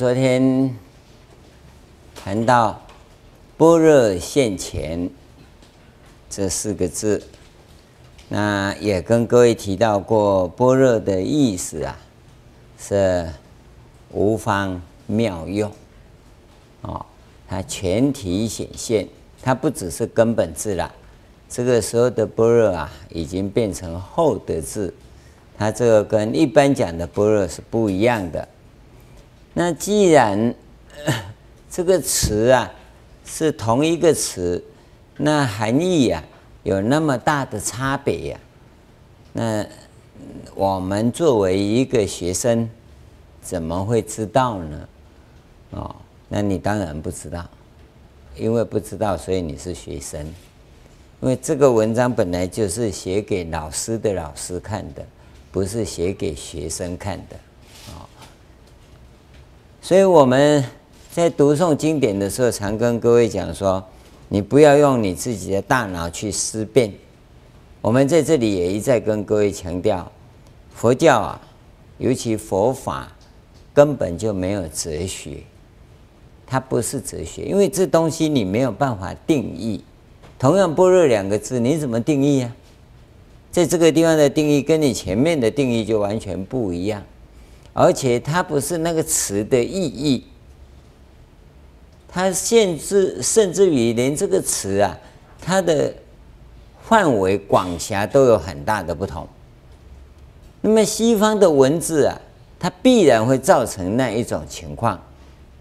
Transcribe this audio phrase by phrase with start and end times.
[0.00, 0.74] 昨天
[2.14, 2.80] 谈到
[3.58, 5.10] “般若现前”
[6.30, 7.22] 这四个字，
[8.30, 11.98] 那也跟各位提到过，般若的意思啊，
[12.78, 13.30] 是
[14.10, 15.70] 无方妙用，
[16.80, 17.04] 哦，
[17.46, 19.06] 它全体显现，
[19.42, 20.90] 它不只是根本智了。
[21.46, 24.94] 这个时候的般若啊，已经变成后得智，
[25.58, 28.48] 它这个跟一般讲的般若是不一样的。
[29.52, 30.54] 那既然
[31.70, 32.70] 这个词啊
[33.24, 34.62] 是同一个词，
[35.16, 36.24] 那含义呀、啊、
[36.62, 38.40] 有那么大的差别呀、
[39.32, 39.66] 那
[40.54, 42.68] 我们作为一个学生，
[43.42, 44.88] 怎么会知道呢？
[45.70, 45.96] 哦，
[46.28, 47.48] 那你当然不知道，
[48.36, 50.24] 因为不知道，所以你是学生。
[51.20, 55.04] 因为这个文章本来就是写给老师的老师看的，
[55.52, 57.36] 不是写给学生看的。
[59.82, 60.62] 所以我们
[61.10, 63.82] 在读诵经典的时候，常跟各位讲说，
[64.28, 66.92] 你不要用你自己的大脑去思辨。
[67.80, 70.10] 我们在这里也一再跟各位强调，
[70.74, 71.40] 佛教啊，
[71.96, 73.10] 尤其佛法
[73.72, 75.38] 根本就没有哲学，
[76.46, 79.82] 它不是哲学，因为这东西你没有办法定义。
[80.38, 82.54] 同样“般若”两个字，你怎么定义啊？
[83.50, 87.02] 在这个地方的定义，跟你前面的定义就完全不一样。
[87.72, 90.26] 而且它不是那个词的意义，
[92.08, 94.98] 它限制甚至于连这个词啊，
[95.40, 95.94] 它的
[96.82, 99.26] 范围广狭都有很大的不同。
[100.60, 102.20] 那么西方的文字啊，
[102.58, 105.00] 它必然会造成那一种情况。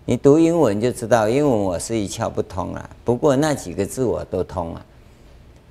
[0.06, 2.90] 你读英文就知道，英文我是一窍不通啊。
[3.06, 4.86] 不过那几个字我都通啊。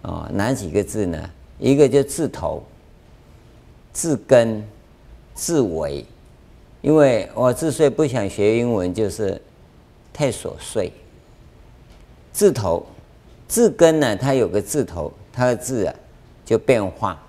[0.03, 1.31] 哦，哪几个字呢？
[1.59, 2.63] 一个就字头、
[3.93, 4.65] 字根、
[5.35, 6.07] 字尾。
[6.81, 9.41] 因为我之所以不想学英文，就是
[10.13, 10.93] 太琐碎。
[12.33, 12.87] 字头、
[13.49, 15.95] 字根呢，它有个字头，它的字啊
[16.45, 17.21] 就变化，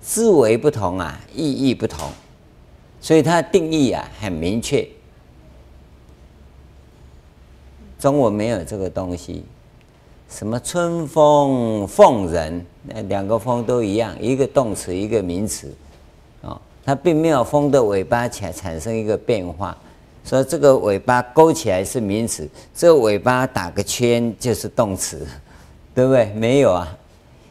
[0.00, 2.10] 字尾不同啊，意义不同，
[3.00, 4.86] 所以它的定义啊很明确。
[7.98, 9.44] 中文没有这个东西，
[10.28, 15.72] 什么春风凤人，那两个风都一样，一个动词，一个名词，
[16.86, 19.76] 它并没有风的尾巴产产生一个变化，
[20.22, 25.26] 所以这个尾巴勾起来是名词，这个尾巴打个圈就是动词，
[25.92, 26.26] 对不对？
[26.26, 26.96] 没有啊。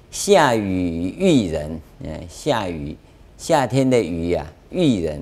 [0.09, 2.95] 下雨育人，嗯，下雨，
[3.37, 5.21] 夏天的雨呀，育人，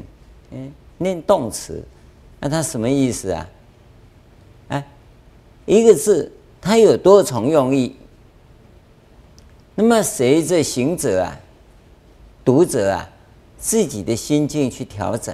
[0.51, 1.83] 嗯，念动词，
[2.39, 3.49] 那它什么意思啊？
[4.67, 4.83] 哎，
[5.65, 6.31] 一个字
[6.61, 7.95] 它有多重用意，
[9.73, 11.39] 那么随着行者啊，
[12.45, 13.09] 读者啊。
[13.63, 15.33] 自己的心境去调整，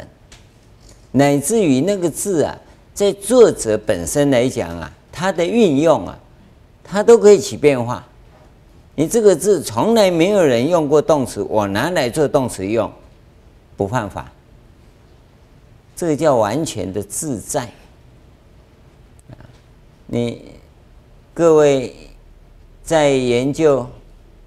[1.13, 2.55] 乃至于那个字啊，
[2.93, 6.15] 在作者本身来讲啊，它的运用啊，
[6.83, 8.05] 它都可以起变化。
[8.93, 12.91] 你这个字从来没有人用过动词，我拿来做动词用，
[13.75, 14.31] 不犯法。
[15.95, 17.67] 这个叫完全的自在。
[20.05, 20.53] 你
[21.33, 21.95] 各位
[22.83, 23.87] 在研究、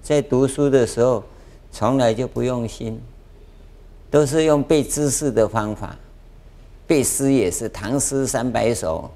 [0.01, 1.21] 在读书的时候，
[1.69, 3.01] 从来就不用心。
[4.13, 5.97] 都是用背知识的方法，
[6.85, 9.09] 背诗也是唐诗三百首，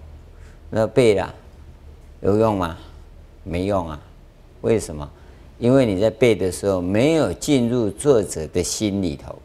[0.71, 1.31] 那背了
[2.21, 2.75] 有用吗？
[3.43, 4.01] 没用啊！
[4.61, 5.07] 为什么？
[5.59, 9.35] 因为你在背的时候没有进入作者的心里头，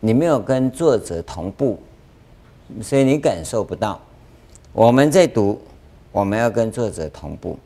[0.00, 1.80] 你没有跟作者同步，
[2.82, 4.00] 所以你感受不到。
[4.72, 5.62] 我们在读，
[6.10, 7.56] 我们要跟作者同步，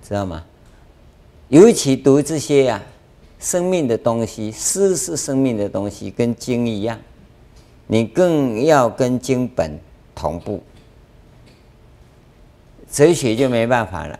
[0.00, 0.44] 知道吗？
[1.48, 2.80] 尤其读这些呀、
[3.42, 6.96] 生命的东西，诗是生命的东西，跟经一样，
[7.88, 9.76] 你更要跟经本
[10.14, 10.62] 同步。
[12.88, 14.16] 哲学就没办法了，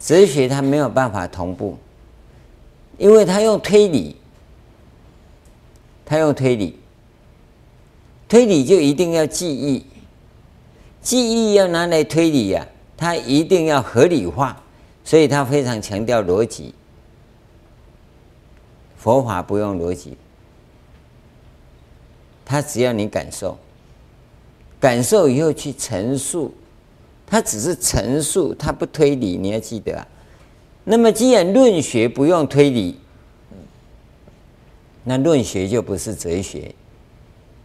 [0.00, 1.78] 哲学它没有办法同步，
[2.96, 4.16] 因为它用推理，
[6.04, 6.76] 它用推理，
[8.28, 9.86] 推理就一定要记忆，
[11.00, 14.60] 记忆要拿来推理呀、啊，它一定要合理化，
[15.04, 16.74] 所以它非常强调逻辑。
[18.98, 20.16] 佛法不用逻辑，
[22.44, 23.56] 他只要你感受，
[24.80, 26.52] 感受以后去陈述，
[27.24, 29.36] 他只是陈述，他不推理。
[29.36, 30.06] 你要记得啊。
[30.82, 32.98] 那么既然论学不用推理，
[35.04, 36.74] 那论学就不是哲学。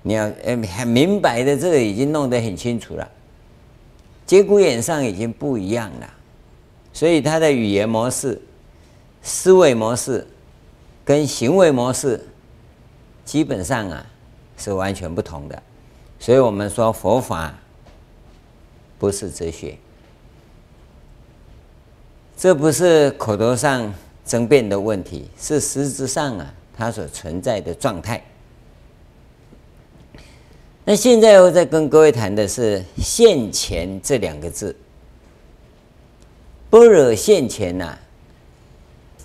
[0.04, 3.10] 你要呃很明白的，这个已经弄得很清楚了，
[4.26, 6.14] 节骨眼上已经不一样了，
[6.92, 8.40] 所以他的语言模式、
[9.24, 10.28] 思维模式。
[11.06, 12.26] 跟行为模式
[13.26, 14.06] 基本上啊
[14.58, 15.64] 是完全不同的，
[16.20, 17.54] 所以我们说佛法
[18.98, 19.78] 不是哲学，
[22.38, 23.94] 这不是口头上
[24.26, 28.24] 争辩的问题，是实质上啊，它所存在的状态。
[30.86, 34.76] 那现在我在跟各位谈的是“现前”这两个字
[36.70, 37.98] ，“般若现前”呐，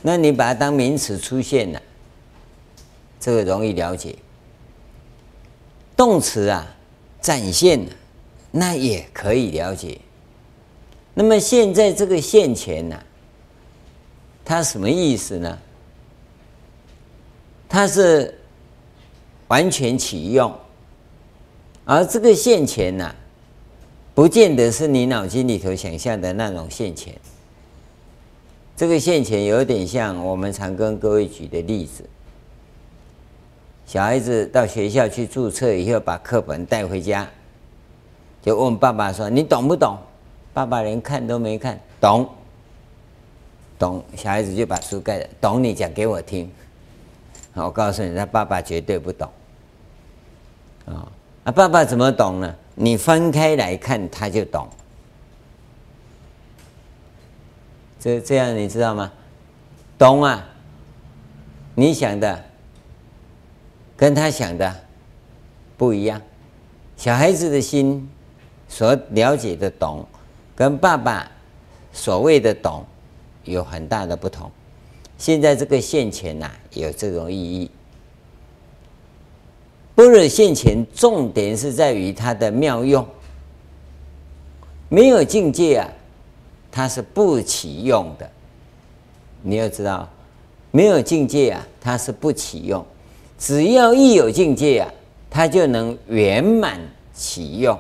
[0.03, 1.83] 那你把它当名词出现了，
[3.19, 4.17] 这个容易了解。
[5.97, 6.67] 动词啊，
[7.21, 7.85] 展现，
[8.53, 10.01] 那也可以了解。
[11.15, 13.03] 那么现在这个“现前”呐，
[14.45, 15.59] 它什么意思呢？
[17.69, 18.39] 它是
[19.49, 20.57] 完全启用。
[21.85, 23.13] 而这个现前呐，
[24.15, 27.13] 不见得是你脑筋里头想象的那种现前。
[28.79, 32.09] 这个现前有点像我们常跟各位举的例子：
[33.85, 37.29] 小孩子到学校去注册以后，把课本带回家，
[38.41, 39.99] 就问爸爸说：“你懂不懂？”
[40.55, 42.29] 爸爸连看都没看，懂，
[43.81, 44.01] 懂。
[44.17, 46.49] 小孩子就把书盖了，懂，你讲给我听。
[47.55, 49.29] 我告诉你，他爸爸绝对不懂，
[50.87, 51.11] 啊。
[51.43, 52.55] 那，爸爸怎么懂呢？
[52.77, 54.69] 你分开来看，他就懂。
[58.01, 59.13] 这这样你知道吗？
[59.99, 60.47] 懂啊！
[61.75, 62.45] 你想的
[63.97, 64.75] 跟他想的
[65.77, 66.21] 不一样。
[66.97, 68.09] 小孩子的心
[68.69, 70.07] 所了解的懂，
[70.55, 71.31] 跟爸爸
[71.93, 72.85] 所谓的懂
[73.45, 74.51] 有很大的不同。
[75.17, 77.71] 现在这个现前呐，有这种意义。
[79.97, 83.05] 般若现前，重点是在于它的妙用。
[84.89, 85.89] 没有境界啊，
[86.71, 88.31] 它是不起用的。
[89.43, 90.09] 你要知道，
[90.71, 92.85] 没有境界啊，它是不起用。
[93.39, 94.93] 只要一有境界啊，
[95.31, 96.81] 它就能圆满
[97.15, 97.79] 起用。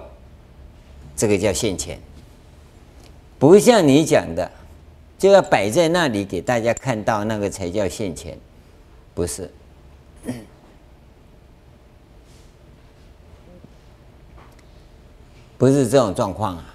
[1.17, 1.99] 这个叫现前，
[3.39, 4.49] 不像你讲的，
[5.19, 8.39] 就要摆在那里给大家看到，那个才叫现前，
[9.15, 9.51] 不是。
[15.59, 16.75] 不是这种状况啊，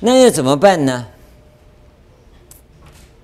[0.00, 1.06] 那要怎么办呢？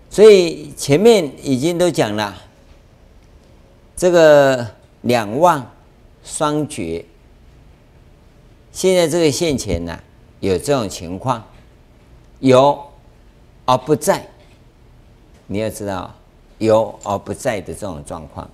[0.08, 2.36] 所以前面已经都讲了，
[3.96, 4.66] 这个
[5.02, 5.70] 两忘
[6.22, 7.04] 双绝，
[8.72, 9.98] 现在这个现前呢，
[10.40, 11.42] 有这种情况，
[12.40, 12.78] 有
[13.64, 14.26] 而不在，
[15.46, 16.14] 你要知道
[16.58, 18.50] 有而不在的这种状况。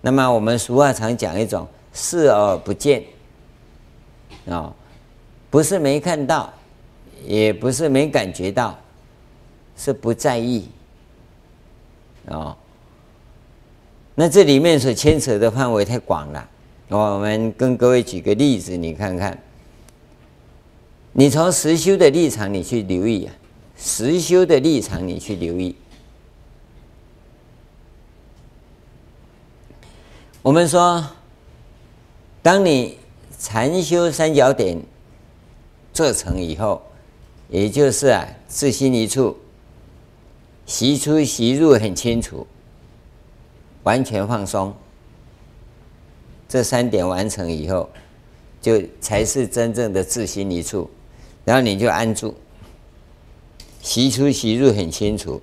[0.00, 3.02] 那么我们俗话常讲一种视而不见。
[4.48, 4.74] 啊、
[5.50, 6.52] 不是没看到，
[7.26, 8.78] 也不是没感觉到，
[9.76, 10.68] 是不在意。
[12.26, 12.56] 哦，
[14.14, 16.48] 那这里面所牵扯的范围太广了。
[16.88, 19.36] 我们跟各位举个例子，你看看，
[21.12, 23.34] 你从实修的立场你去留意啊，
[23.76, 25.74] 实修的立场你去留意。
[30.42, 31.04] 我们说，
[32.42, 32.98] 当你。
[33.44, 34.80] 禅修三角点
[35.92, 36.80] 做成以后，
[37.52, 39.36] 也就是啊，自心一处，
[40.64, 42.46] 息出息入很清楚，
[43.82, 44.74] 完全放松。
[46.48, 47.90] 这三点完成以后，
[48.62, 50.88] 就才是真正的自心一处。
[51.44, 52.34] 然后你就安住，
[53.82, 55.38] 息出息入很清楚。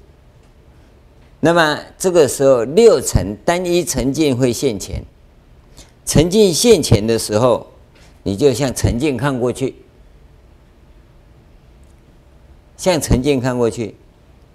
[1.39, 5.03] 那么这个时候，六层单一沉浸会现前，
[6.07, 7.67] 沉浸现前的时候。
[8.23, 9.73] 你就向沉浸看过去，
[12.79, 13.93] 向沉静看过去。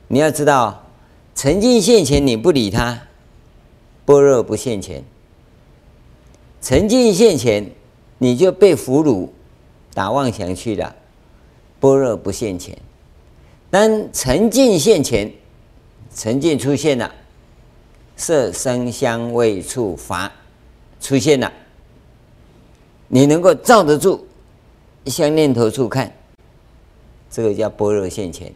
[0.09, 0.83] 你要知道，
[1.35, 3.03] 沉静现前你不理他，
[4.07, 5.03] 般若不现前；
[6.63, 7.71] 沉静现前
[8.17, 9.29] 你就被俘虏，
[9.93, 10.97] 打妄想去了，
[11.79, 12.77] 般若不现前。
[13.71, 15.31] 当沉静现前，
[16.15, 17.15] 沉静出现了，
[18.17, 20.33] 色声香味触法
[20.99, 21.53] 出现了。
[23.09, 24.27] 你能够罩得住，
[25.07, 26.11] 向念头处看，
[27.35, 28.55] 这个叫般若现前。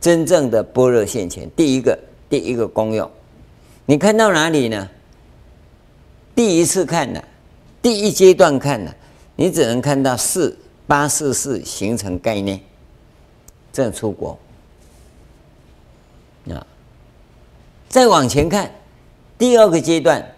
[0.00, 1.96] 真正的般若现前，第一个
[2.28, 3.08] 第一个功用，
[3.86, 4.90] 你看到哪里呢？
[6.34, 7.22] 第一次看呢，
[7.80, 8.92] 第一阶段看呢，
[9.36, 10.58] 你只能看到四
[10.88, 12.58] 八四四形成概念，
[13.72, 14.36] 正出国
[16.50, 16.66] 啊。
[17.88, 18.68] 再往前看，
[19.38, 20.34] 第二个阶段，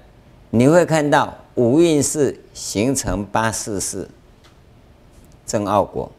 [0.51, 1.35] 你会看到。
[1.57, 4.07] 五蕴识形成八四四，
[5.47, 6.13] 正奥国。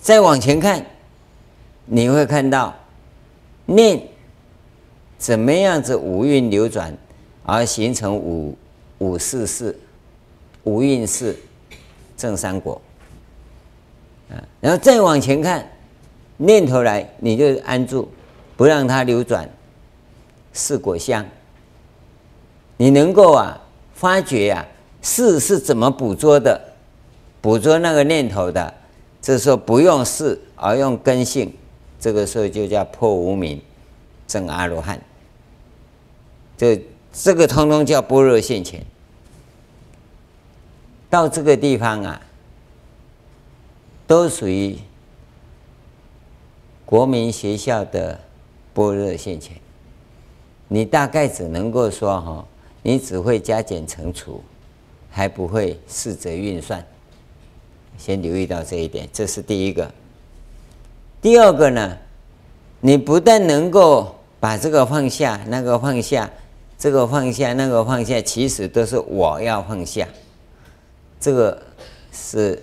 [0.00, 0.84] 再往前看，
[1.84, 2.74] 你会看到
[3.66, 4.00] 念
[5.18, 6.96] 怎么样子五蕴流转
[7.44, 8.56] 而形成五
[8.98, 9.78] 五事事、
[10.64, 11.36] 五蕴事、
[12.16, 12.80] 正三果。
[14.30, 15.66] 啊，然后再往前看，
[16.36, 18.08] 念头来你就安住，
[18.56, 19.48] 不让它流转，
[20.52, 21.24] 四果相。
[22.76, 23.60] 你能够啊
[23.94, 24.64] 发觉、啊，
[25.02, 26.60] 四是怎么捕捉的，
[27.40, 28.72] 捕捉那个念头的，
[29.28, 31.52] 这时候不用事而用根性，
[32.00, 33.60] 这个时候就叫破无明，
[34.26, 34.98] 证阿罗汉。
[36.56, 36.82] 这
[37.12, 38.82] 这个通通叫般若现前。
[41.10, 42.22] 到这个地方啊，
[44.06, 44.78] 都属于
[46.86, 48.18] 国民学校的
[48.72, 49.58] 般若现前。
[50.68, 52.46] 你大概只能够说哈。
[52.82, 54.42] 你只会加减乘除，
[55.10, 56.82] 还不会四则运算。
[57.98, 59.92] 先留意到这一点，这是第一个。
[61.20, 61.98] 第二个呢，
[62.80, 66.30] 你不但能够把这个放下，那个放下，
[66.78, 70.08] 这个放下，那个放下，其实都是我要放下。
[71.20, 71.60] 这个
[72.12, 72.62] 是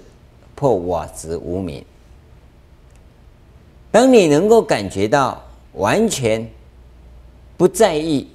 [0.56, 1.86] 破我执无明。
[3.92, 6.50] 当你能够感觉到完全
[7.56, 8.30] 不在意。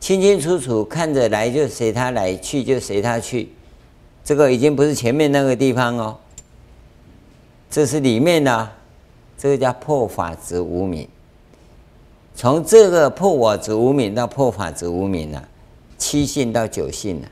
[0.00, 3.48] 清清楚楚看着来就随他来，去就随他去，
[4.24, 6.16] 这个已经不是前面那个地方哦，
[7.70, 8.70] 这是里面的，
[9.36, 11.06] 这个叫破法执无明。
[12.34, 15.48] 从这个破我执无明到破法执无明啊，
[15.98, 17.28] 七信到九信啊，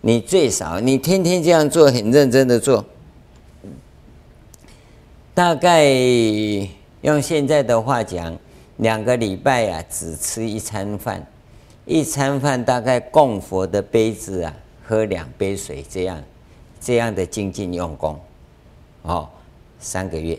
[0.00, 2.84] 你最少你天天这样做，很认真的做，
[5.32, 5.88] 大概
[7.02, 8.36] 用现在的话讲。
[8.78, 11.24] 两个礼拜、啊，只吃一餐饭，
[11.84, 14.52] 一餐饭大概供佛的杯子啊，
[14.86, 16.22] 喝两杯水，这样，
[16.80, 18.20] 这样的精进用功，
[19.02, 19.28] 哦，
[19.78, 20.38] 三个月，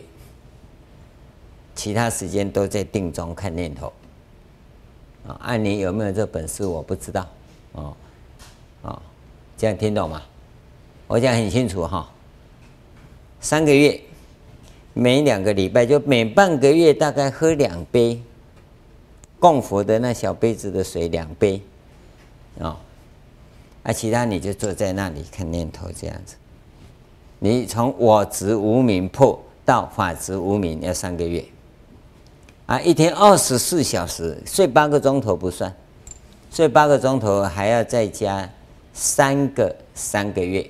[1.74, 3.92] 其他时间都在定中看念头，
[5.26, 7.28] 啊、按你有没有这本事我不知道，
[7.72, 7.96] 哦，
[8.82, 9.02] 哦，
[9.56, 10.22] 这样听懂吗？
[11.06, 12.06] 我讲很清楚哈、哦，
[13.40, 14.00] 三个月。
[14.98, 18.18] 每两个礼拜就每半个月大概喝两杯
[19.38, 21.60] 供佛的那小杯子的水两杯，
[22.58, 22.76] 啊、哦，
[23.86, 26.34] 啊，其他你就坐在那里看念头这样子。
[27.38, 31.44] 你从我执无明破到法执无明要三个月，
[32.66, 35.72] 啊，一天二十四小时睡八个钟头不算，
[36.50, 38.50] 睡八个钟头还要再加
[38.92, 40.68] 三个三个月，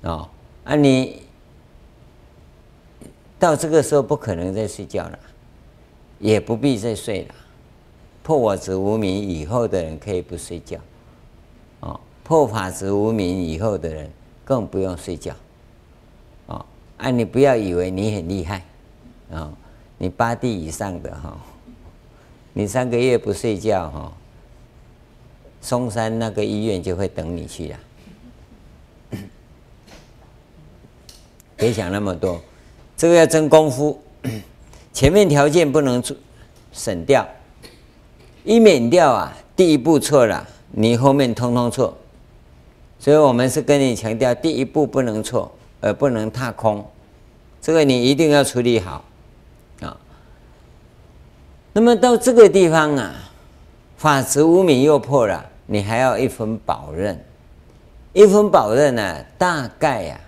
[0.00, 0.26] 哦，
[0.64, 1.22] 啊你。
[3.36, 5.18] 到这个时候不可能再睡觉了，
[6.18, 7.34] 也不必再睡了。
[8.22, 10.78] 破我执无明以后的人可以不睡觉，
[12.24, 14.10] 破法执无明以后的人
[14.46, 15.34] 更不用睡觉，
[16.46, 16.64] 哦，
[16.96, 18.64] 啊，你不要以为你很厉害，
[19.30, 19.52] 哦，
[19.98, 21.36] 你八地以上的哈、哦，
[22.54, 24.12] 你三个月不睡觉哈、哦，
[25.60, 27.78] 松山那个医院就会等你去了，
[31.56, 32.40] 别想那么多。
[32.96, 34.00] 这个要真功夫，
[34.94, 36.02] 前面条件不能
[36.72, 37.28] 省掉，
[38.44, 41.94] 一免掉啊，第一步错了，你后面通通错。
[43.04, 46.82] 所以我们是跟你强调，第一步不能错，而不能踏空，
[47.60, 49.04] 这个你一定要处理好
[49.82, 49.94] 啊。
[51.74, 53.14] 那么到这个地方啊，
[53.98, 57.22] 法执无明又破了，你还要一分保任，
[58.14, 60.24] 一分保任呢，大概呀、啊。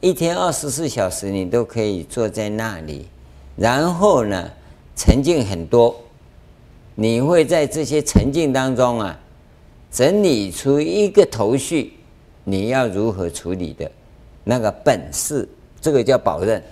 [0.00, 3.08] 一天二十四小时，你都可以坐在那里，
[3.56, 4.48] 然后呢，
[4.94, 5.96] 沉静很多。
[6.94, 9.18] 你会在这些沉静当中啊，
[9.96, 11.94] 整理出一个头绪，
[12.44, 13.90] 你要如何处理的
[14.44, 15.48] 那个本事，
[15.80, 16.62] 这个叫保证。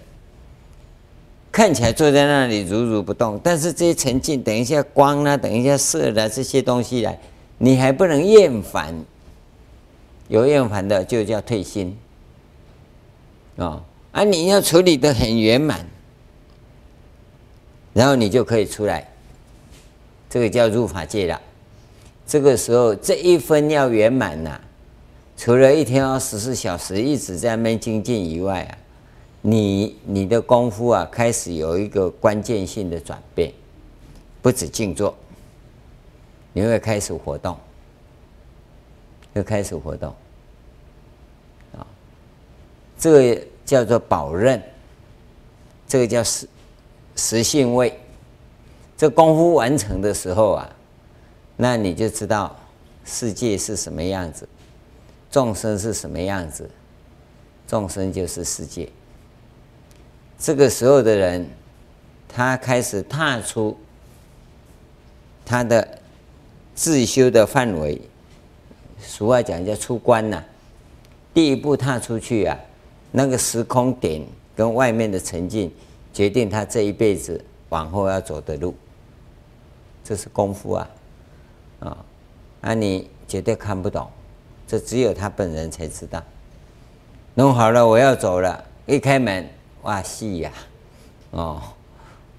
[1.50, 7.18] 看起来坐在那里如如不动，但是这些沉静，等一下光啊，等一下色啊，这些东西来，
[7.56, 8.94] 你还不能厌烦。
[10.28, 11.96] 有厌烦的，就叫退心。
[13.56, 15.86] 哦，啊，你要处理得很圆满，
[17.94, 19.10] 然后你就可以出来，
[20.28, 21.40] 这个叫入法界了。
[22.26, 24.60] 这个时候这一分要圆满呐，
[25.36, 28.78] 除了一天二十四小时一直在那边精进以外啊，
[29.42, 33.52] 你你的功夫啊开始有一个关键性的转变，
[34.40, 35.14] 不止静坐，
[36.52, 37.56] 你会开始活动，
[39.34, 40.14] 会开始活动。
[41.76, 41.86] 啊
[42.98, 44.62] 这个叫做保任，
[45.86, 46.48] 这个叫实
[47.16, 47.98] 实性位。
[48.96, 50.73] 这功夫完成的时候啊，
[51.56, 52.54] 那你就知道
[53.04, 54.48] 世界是什么样子，
[55.30, 56.68] 众生是什么样子，
[57.66, 58.88] 众生就是世界。
[60.38, 61.48] 这个时候的人，
[62.28, 63.76] 他开始踏出
[65.44, 65.98] 他的
[66.74, 68.00] 自修的范围，
[69.00, 70.42] 俗话讲叫出关呐、
[71.32, 72.58] 第一步踏出去啊，
[73.12, 74.20] 那个时空点
[74.56, 75.72] 跟外面的环境，
[76.12, 78.74] 决定他这一辈子往后要走的路。
[80.02, 80.90] 这是功夫啊，
[81.84, 81.96] 啊，
[82.60, 84.08] 那你绝对看不懂，
[84.66, 86.22] 这只有他本人才知道。
[87.34, 89.48] 弄好了，我要走了，一开门，
[89.82, 90.52] 哇，戏呀，
[91.30, 91.60] 哦，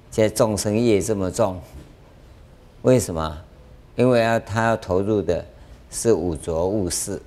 [0.10, 1.62] 现在众生业这么重，
[2.82, 3.42] 为什么？
[3.96, 5.46] 因为要他要投入的
[5.90, 7.22] 是五浊恶世。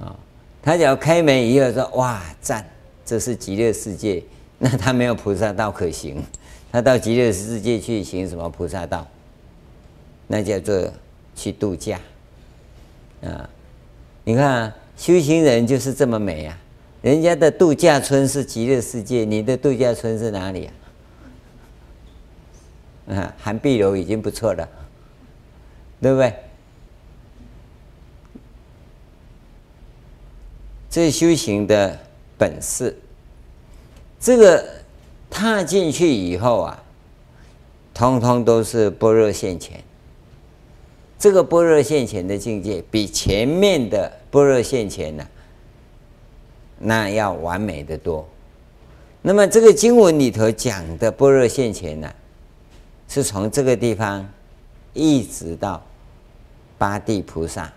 [0.00, 0.14] 啊，
[0.62, 2.68] 他只要开门以后说哇赞，
[3.06, 4.22] 这是极乐世界，
[4.58, 6.22] 那他没有菩萨道可行，
[6.70, 9.06] 他到极乐世界去行什么菩萨道？
[10.26, 10.92] 那叫做
[11.34, 12.00] 去度假
[13.22, 13.48] 啊！
[14.24, 16.58] 你看啊，修行人就是这么美啊，
[17.02, 20.70] 人家的度假村是极乐世界，你的度假村是哪里
[23.06, 23.14] 啊？
[23.14, 24.68] 啊，涵碧楼已经不错了，
[26.00, 26.34] 对不对？
[30.88, 31.98] 这修行的
[32.38, 32.96] 本事，
[34.20, 34.64] 这个
[35.28, 36.82] 踏进去以后啊，
[37.92, 39.82] 通通都是般若现前。
[41.18, 45.26] 这个般若现前的境界，比前面的般若现前呢、
[46.78, 48.28] 那要完美得多。
[49.22, 52.12] 那么这个经文里头讲的般若现前呢、
[53.08, 54.28] 是从这个地方
[54.92, 55.82] 一直到
[56.76, 57.72] 八地菩萨。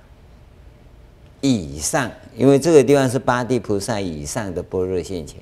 [1.39, 5.39] 以上，因为这个地方是八地菩萨以上的般若现前，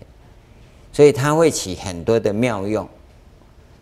[0.92, 2.88] 所以它会起很多的妙用。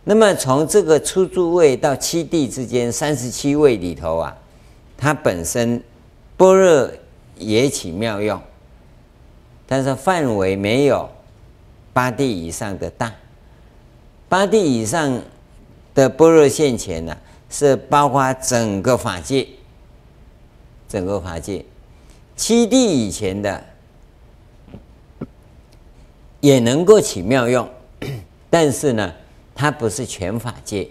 [0.04, 4.36] 那么从这个初住位到七地之间三十七位里头啊，
[4.98, 5.82] 它本身
[6.36, 6.92] 般若
[7.38, 8.42] 也起妙用，
[9.66, 11.10] 但是范围没有
[11.94, 13.14] 八地以上的大。
[14.28, 15.22] 八地以上
[15.94, 17.16] 的般若现前呢、
[17.50, 19.48] 是包括整个法界，
[20.90, 21.64] 整个法界。
[22.36, 23.64] 七地以前的
[26.42, 27.70] 也能够起妙用，
[28.50, 29.14] 但是呢，
[29.56, 30.88] 它不是全法界，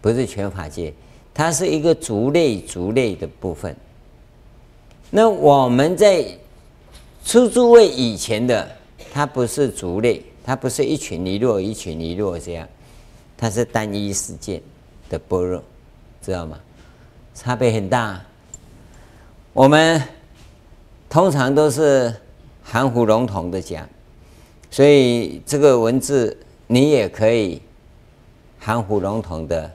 [0.00, 0.92] 不是全法界，
[1.32, 3.74] 它是一个族类族类的部分。
[5.10, 6.26] 那我们在
[7.24, 8.68] 初住位以前的，
[9.12, 12.68] 它不是族类，它不是一群一落一群一落这样，
[13.36, 14.60] 它是单一事件
[15.08, 15.62] 的般若，
[16.20, 16.58] 知道吗？
[17.34, 18.22] 差别很大。
[19.52, 20.02] 我们
[21.08, 22.14] 通常都是
[22.62, 23.88] 含糊笼统的讲，
[24.74, 27.62] 所以这个文字你也可以
[28.58, 29.70] 含糊笼统的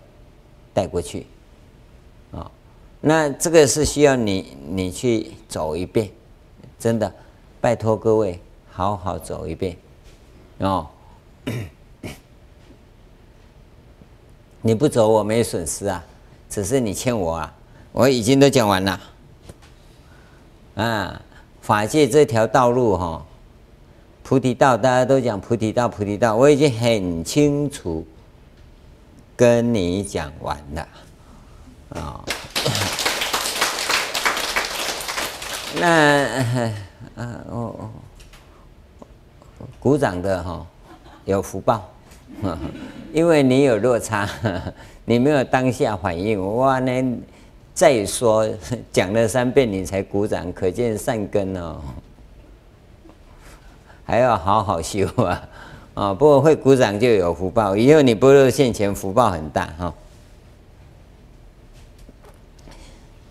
[0.73, 1.25] 带过去，
[2.33, 2.51] 啊，
[2.99, 6.09] 那这个是需要你你去走一遍，
[6.77, 7.09] 真的，
[7.61, 9.77] 拜托各位好好走一遍，
[10.57, 10.85] 哦，
[14.61, 16.03] 你不走我没有损失啊，
[16.49, 17.55] 只是你欠我啊，
[17.93, 18.99] 我已经都讲完了。
[20.75, 21.21] 啊，
[21.61, 23.25] 法界这条道路哈，
[24.29, 28.05] 菩提道大家都讲菩提道，菩提道，我已经很清楚
[29.35, 30.87] 跟你讲完了
[31.99, 32.23] 啊。
[35.81, 36.25] 那
[37.15, 37.89] 啊哦哦，
[39.79, 40.63] 鼓掌的哈
[41.25, 41.89] 有福报，
[43.11, 44.29] 因为你有落差，
[45.05, 47.03] 你没有当下反应，哇那。
[47.73, 48.45] 再说
[48.91, 51.81] 讲了三遍你才鼓掌，可见善根哦，
[54.09, 55.47] 还要好好修啊！
[55.93, 59.93] 啊，不过会鼓掌就有福报，以后你般若现前福报很大哈。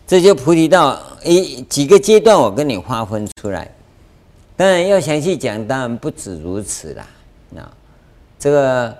[0.06, 3.68] 这就菩提道一几个阶段，我跟你划分出来。
[4.56, 7.06] 当然要详细讲，当然不止如此啦。
[7.56, 7.66] 啊，
[8.38, 8.96] 这个。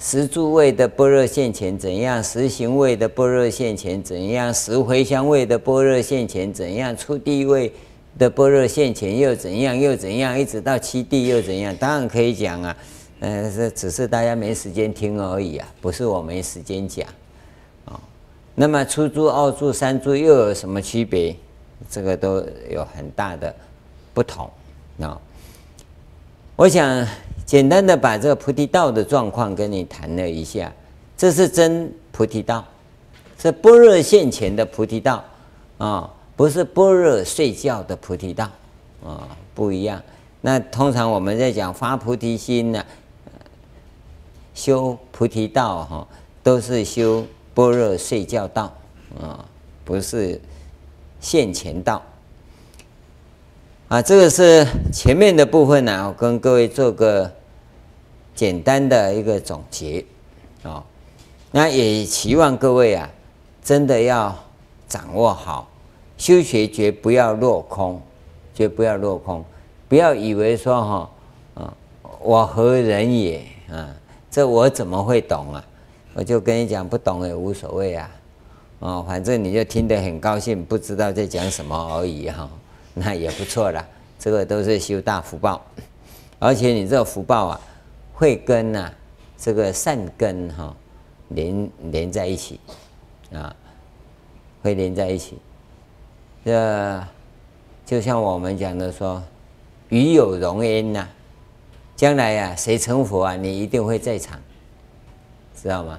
[0.00, 2.22] 十住位的般若现前怎样？
[2.22, 4.54] 十行位的般若现前怎样？
[4.54, 6.96] 十回向位的般若现前怎样？
[6.96, 7.72] 初地位
[8.18, 9.78] 的般若现前又怎样？
[9.78, 10.38] 又怎样？
[10.38, 11.74] 一直到七地又怎样？
[11.76, 12.76] 当然可以讲啊，
[13.20, 17.06] 呃，这只是大家没时间听而已啊，不是我没时间讲
[17.84, 17.98] 啊。
[18.54, 21.36] 那么初住、二住、三住又有什么区别？
[21.88, 23.54] 这个都有很大的
[24.12, 24.50] 不同
[25.00, 25.18] 啊。
[26.56, 27.06] 我想。
[27.48, 30.70] 简单的把这个菩提道的状况跟你谈了一下，
[31.16, 32.62] 这是真菩提道，
[33.38, 35.24] 是般若现前的菩提道
[35.78, 38.48] 啊，不是般若睡觉的菩提道
[39.04, 40.00] 啊，不一样。
[40.40, 42.84] 那通常我们在讲发菩提心呢，
[44.54, 46.06] 修菩提道哈，
[46.44, 48.72] 都是修般若睡觉道
[49.20, 49.44] 啊，
[49.84, 50.40] 不是
[51.20, 52.00] 现前道。
[53.88, 57.28] 啊，这个是前面的部分呢，我跟各位做个
[58.36, 60.04] 简单的一个总结
[60.62, 60.84] 啊。
[61.50, 63.10] 那也期望各位啊，
[63.64, 64.38] 真的要
[64.88, 65.68] 掌握好，
[66.18, 68.02] 修学绝不要落空，
[68.52, 69.42] 绝不要落空，
[69.88, 71.10] 不要以为说哈
[71.54, 71.74] 啊，
[72.20, 73.88] 我何人也啊？
[74.30, 75.64] 这我怎么会懂啊？
[76.14, 78.10] 我就跟你讲，不懂也无所谓啊，
[78.80, 82.50] 哦，反正你就听得很高兴，不知道在讲什么而已哈，
[82.94, 83.86] 那也不错啦。
[84.18, 85.64] 这个都是修大福报，
[86.40, 87.60] 而且你这个福报啊，
[88.12, 88.92] 会跟呐
[89.38, 90.74] 这个善根哈
[91.28, 92.58] 连连在一起
[93.32, 93.54] 啊，
[94.62, 95.38] 会连在一起。
[96.44, 97.04] 这
[97.84, 99.22] 就像我们讲的说，
[99.88, 101.06] 与有荣焉呐，
[101.96, 104.38] 将来呀谁成佛啊，你一定会在场，
[105.60, 105.98] 知道吗？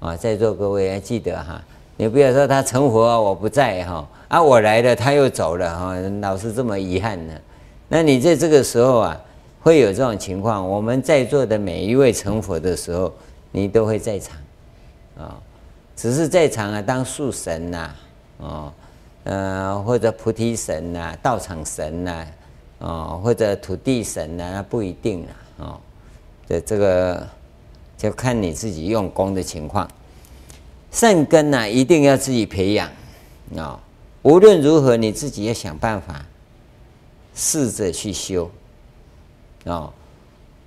[0.00, 1.62] 啊，在座各位要记得哈，
[1.96, 7.34] 你不要说他成佛啊，我不在哈，啊我来了他又走了哈，老是这么遗憾呢。
[7.88, 9.20] 那你在这个时候啊，
[9.60, 10.68] 会有这种情况。
[10.68, 13.12] 我们在座的每一位成佛的时候，
[13.50, 14.36] 你都会在场，
[15.18, 15.36] 啊，
[15.94, 17.90] 只是在场啊，当树神呐，
[18.40, 18.72] 啊，
[19.24, 22.26] 呃，或者菩提神呐，道场神呐，
[22.80, 25.80] 啊，或者土地神呐，那不一定啊，哦，
[26.48, 27.26] 这这个
[27.96, 29.88] 就看你自己用功的情况。
[30.90, 32.90] 善根呐，一定要自己培养，
[33.56, 33.78] 啊，
[34.22, 36.24] 无论如何，你自己要想办法。
[37.34, 38.50] 试着去修，
[39.64, 39.90] 哦，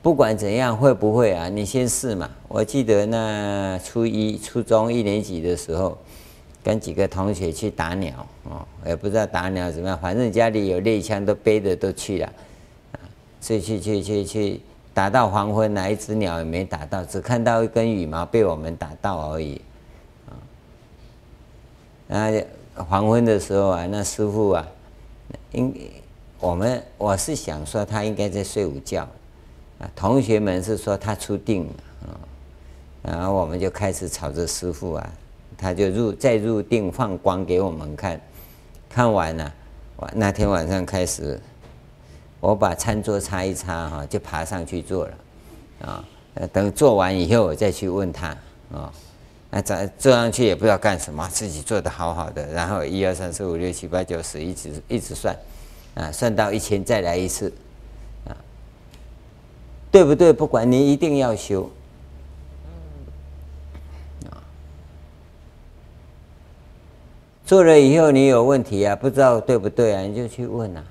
[0.01, 1.47] 不管怎样，会不会啊？
[1.47, 2.27] 你先试嘛。
[2.47, 5.95] 我记得那初一、初中一年级的时候，
[6.65, 12.33] 跟几个同学去打鸟，哦，也不知道打鸟怎么样，反正家里有猎枪，都背着都去了，
[12.93, 12.97] 啊，
[13.39, 19.61] 去去去去去，打到黄昏，哪一只鸟也没打到，只看到一根羽毛被我们打到而已，
[20.27, 20.33] 啊，
[22.07, 24.67] 然后黄昏的时候啊，那师傅啊，
[25.51, 25.71] 应。
[26.37, 29.07] 我们我是想说他应该在睡午觉，
[29.79, 31.73] 啊，同学们是说他出定了
[32.07, 32.19] 啊，
[33.01, 35.13] 然后我们就开始吵着师傅啊，
[35.57, 38.19] 他就入再入定放光给我们看，
[38.89, 39.53] 看完了，
[40.13, 41.39] 那天晚上开始，
[42.39, 45.17] 我把餐桌擦一擦哈，就爬上去做了，
[45.81, 46.03] 啊，
[46.51, 48.27] 等做完以后我再去问他
[48.71, 48.91] 啊，
[49.49, 55.35] 那咱坐上去也不知道干什么，自己做的好好的，然后一二三四五六七八九十一直一直算。
[55.95, 57.49] 啊，算到一千再来一次，
[58.27, 58.35] 啊，
[59.89, 60.33] 对不对？
[60.33, 61.71] 不管你一定要修，
[67.45, 70.83] 做了以后你有问题啊，不知道对不对啊，你就去问啊，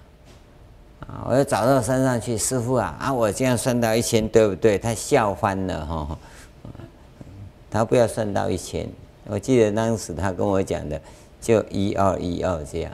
[1.01, 4.79] 啊，我要找到山上去，师傅啊，啊，我这样算到一千对不对？
[4.79, 6.19] 他笑翻了哈，
[7.69, 8.89] 他不要算到一千，
[9.27, 11.01] 我记得当时他跟我讲的，
[11.41, 12.93] 就一二一二这样。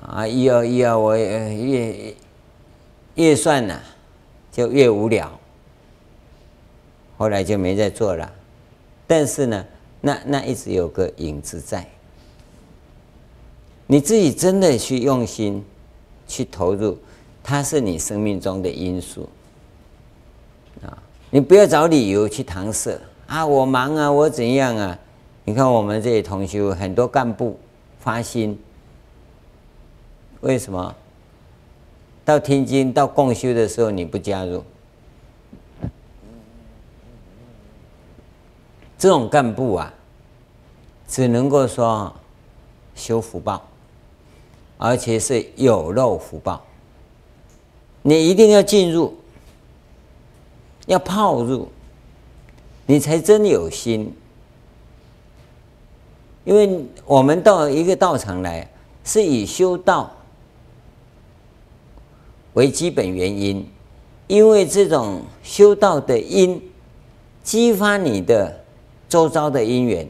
[0.00, 2.14] 啊，一二一二，我越
[3.16, 3.80] 越算呢，
[4.52, 5.30] 就越无聊。
[7.16, 8.30] 后来就没再做了。
[9.06, 9.64] 但是呢，
[10.06, 11.86] 那那一直有个影子在。
[13.86, 15.64] 你自己真的去用心
[16.28, 16.98] 去投入，
[17.42, 19.26] 它是你生命中的因素。
[20.82, 23.46] 啊，你不要找理由去搪塞啊！
[23.46, 24.98] 我忙啊，我怎样啊？
[25.46, 27.58] 你看我们这些同修，很多干部
[27.98, 28.58] 发心。
[30.42, 30.94] 为什么
[32.26, 34.62] 到天津到共修的时候你不加入？
[38.98, 39.92] 这种干部啊，
[41.06, 42.14] 只能够说
[42.94, 43.62] 修福报，
[44.78, 46.64] 而且是有漏福报。
[48.02, 49.14] 你一定要进入，
[50.86, 51.68] 要泡入，
[52.86, 54.14] 你才真有心。
[56.44, 58.70] 因为我们到一个道场来，
[59.02, 60.10] 是以修道。
[62.52, 63.68] 为基本原因，
[64.26, 66.62] 因为这种修道的因，
[67.42, 68.63] 激发你的
[69.14, 70.04] 周遭的因缘，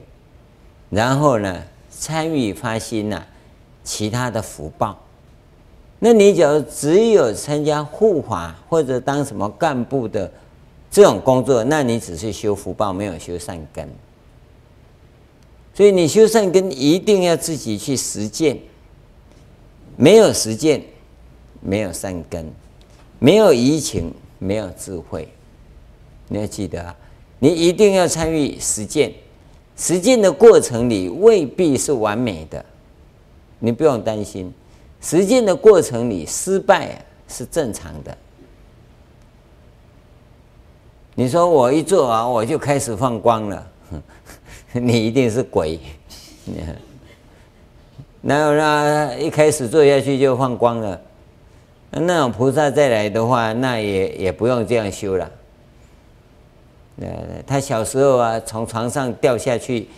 [0.89, 3.23] 然后呢，参与发心呐、
[3.83, 4.99] 其他的福报。
[5.99, 10.33] 那你只要只有参加护法或者当什么干部的
[10.91, 13.87] 这种工作，那你只是修福报，没有修善根。
[15.75, 18.59] 所以你修善根一定要自己去实践，
[19.97, 20.83] 没有实践。
[21.67, 22.51] 没有善根，
[23.19, 25.29] 没有移情，没有智慧。
[26.29, 26.97] 你要记得，
[27.39, 29.13] 你一定要参与实践。
[29.77, 32.65] 实践的过程里未必是完美的，
[33.59, 34.53] 你不用担心。
[35.01, 38.17] 实践的过程里失败是正常的。
[41.15, 43.67] 你说我一做完我就开始放光了，
[44.73, 45.79] 你一定是鬼。
[48.21, 51.01] 哪有让一开始做下去就放光了？
[51.91, 55.31] 那种菩萨再来的话，那也也不用这样修了。
[57.01, 59.89] 呃，他小时候啊，从床上掉下去，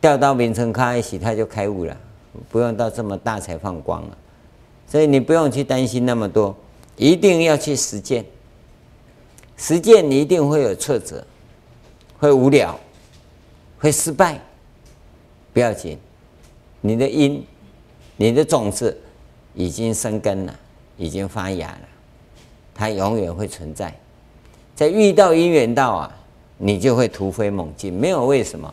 [0.00, 1.96] 掉到名城开始，他就开悟了，
[2.50, 4.18] 不用到这么大才放光了。
[4.88, 6.56] 所以你不用去担心那么多，
[6.96, 8.24] 一定要去实践。
[9.56, 11.24] 实践你一定会有挫折，
[12.18, 12.78] 会无聊，
[13.78, 14.40] 会失败，
[15.52, 15.98] 不要紧，
[16.80, 17.44] 你的因，
[18.16, 18.96] 你的种子
[19.54, 20.54] 已经生根了，
[20.96, 21.88] 已经发芽了，
[22.74, 23.94] 它永远会存在。
[24.76, 26.16] 在遇到因缘道啊，
[26.58, 28.72] 你就会突飞猛进，没有为什么，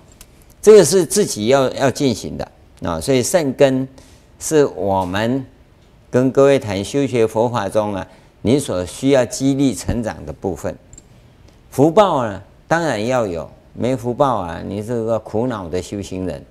[0.61, 2.47] 这个是自己要要进行的
[2.83, 2.99] 啊。
[2.99, 3.87] 所以善根
[4.37, 5.45] 是我们
[6.11, 8.05] 跟各位谈修学佛法中啊，
[8.41, 10.77] 你所需要激励成长的部分。
[11.71, 16.45] 福报呢，当然要有，没福报啊，你是个苦恼的修行人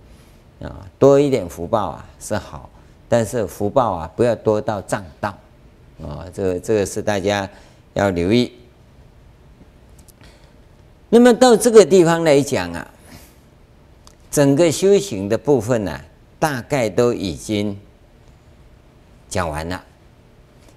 [0.62, 0.88] 啊。
[0.98, 2.70] 多一点福报啊是好，
[3.06, 5.28] 但是福报啊不要多到障道
[6.02, 7.46] 啊，这个这个是大家
[7.92, 8.50] 要留意。
[11.14, 12.88] 那么到这个地方来讲啊，
[14.30, 16.00] 整个修行的部分呢、
[16.38, 17.78] 大概都已经
[19.28, 19.84] 讲完了。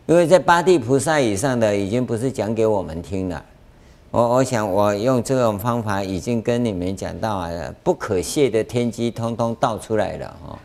[0.05, 3.41] 因为在八地菩萨以上的，已经不是讲给我们听了。
[4.11, 10.59] 我我想我用这种方法，已经跟你们讲到啊，不可泄的天机，通通倒出来了哦。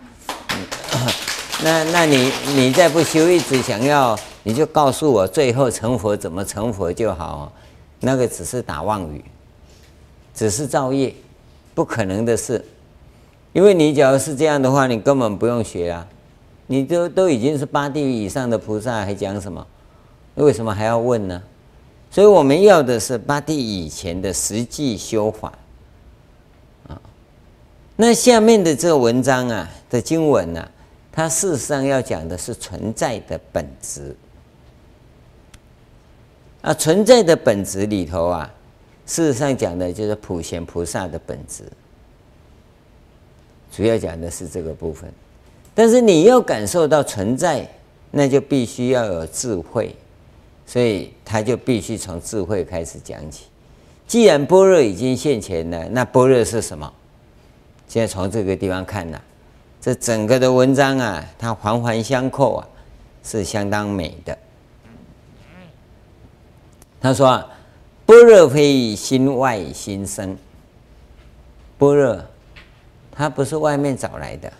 [1.62, 7.52] 那那你你再不修，一直想要，你就告诉我最后成佛怎么成佛就好，
[8.00, 9.24] 那个只是打妄语。
[10.40, 11.14] 只是造业，
[11.74, 12.64] 不可能的事。
[13.52, 16.06] 因为你假如是这样的话，你根本不用学啊！
[16.66, 19.66] 你都都已经是八地以上的菩萨，还讲什么？
[20.36, 21.42] 为什么还要问呢？
[22.10, 25.52] 所以我们要的是八地以前的实际修法
[26.88, 26.98] 啊。
[27.96, 30.66] 那下面的这个文章啊的经文啊，
[31.12, 34.16] 它事实上要讲的是存在的本质
[36.62, 38.50] 啊，存在的本质里头啊。
[39.10, 41.64] 事实上讲的就是普贤菩萨的本质，
[43.72, 45.12] 主要讲的是这个部分。
[45.74, 47.68] 但是你要感受到存在，
[48.12, 49.96] 那就必须要有智慧，
[50.64, 53.46] 所以他就必须从智慧开始讲起。
[54.06, 56.92] 既然般若已经现前了，那般若是什么？
[57.88, 59.24] 现在从这个地方看呐、啊，
[59.80, 62.68] 这整个的文章啊，它环环相扣啊，
[63.24, 64.38] 是相当美的。
[67.00, 67.56] 他说啊。
[68.10, 70.36] 般若非心外心生，
[71.78, 72.20] 般若
[73.12, 74.52] 它不是外面找来的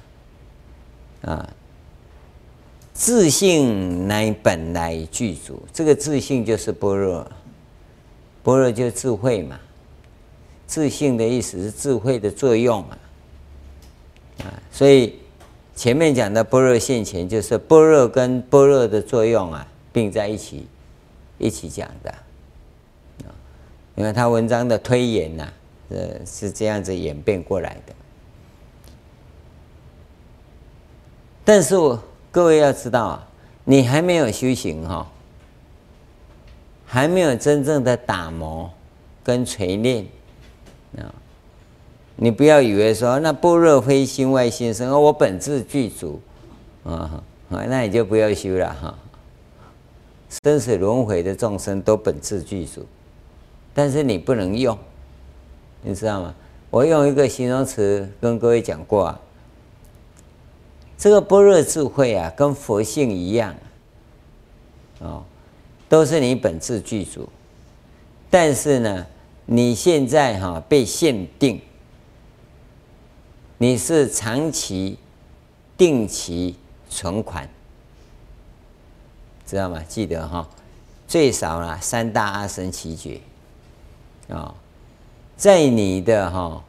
[1.23, 1.53] 啊，
[2.95, 5.61] 自性乃本来具足。
[5.73, 7.29] 这个自性就是般若，
[8.45, 9.59] 般若就是智慧嘛。
[10.69, 12.99] 自性的意思是智慧的作用嘛，
[14.45, 15.17] 啊，所以
[15.75, 20.69] 前面讲的般若现前，就是般若跟般若的作用啊并在一起
[21.37, 22.15] 一起讲的。
[23.97, 25.49] 因为他文章的推演呐、
[25.91, 27.95] 呃，是这样子演变过来的。
[31.45, 32.01] 但是我
[32.31, 33.29] 各位要知道啊，
[33.65, 35.11] 你还没有修行哈，
[36.87, 38.71] 还没有真正的打磨
[39.25, 40.07] 跟锤炼
[40.97, 41.11] 啊，
[42.17, 46.21] 你不要以为说那般若非心外心生，我本自具足
[46.85, 48.99] 啊，那你就不要修了哈。
[50.45, 52.87] 生死轮回的众生都本自具足。
[53.73, 54.79] 但是你不能用，
[55.83, 56.35] 你知道吗？
[56.71, 59.21] 我用一个形容词跟各位讲过啊，
[60.97, 63.55] 这个般若智慧啊，跟佛性一样，
[65.01, 65.25] 哦，
[65.89, 67.29] 都是你本自具足。
[68.31, 69.07] 但是呢，
[69.47, 71.61] 你现在哈被限定，
[73.59, 74.97] 你是长期
[75.77, 76.55] 定期
[76.89, 77.49] 存款，
[79.45, 79.83] 知道吗？
[79.89, 80.49] 记得哈，
[81.09, 83.21] 最少啦三大阿僧只劫。
[84.31, 84.55] 啊、
[85.37, 86.63] 在你的哈、哦、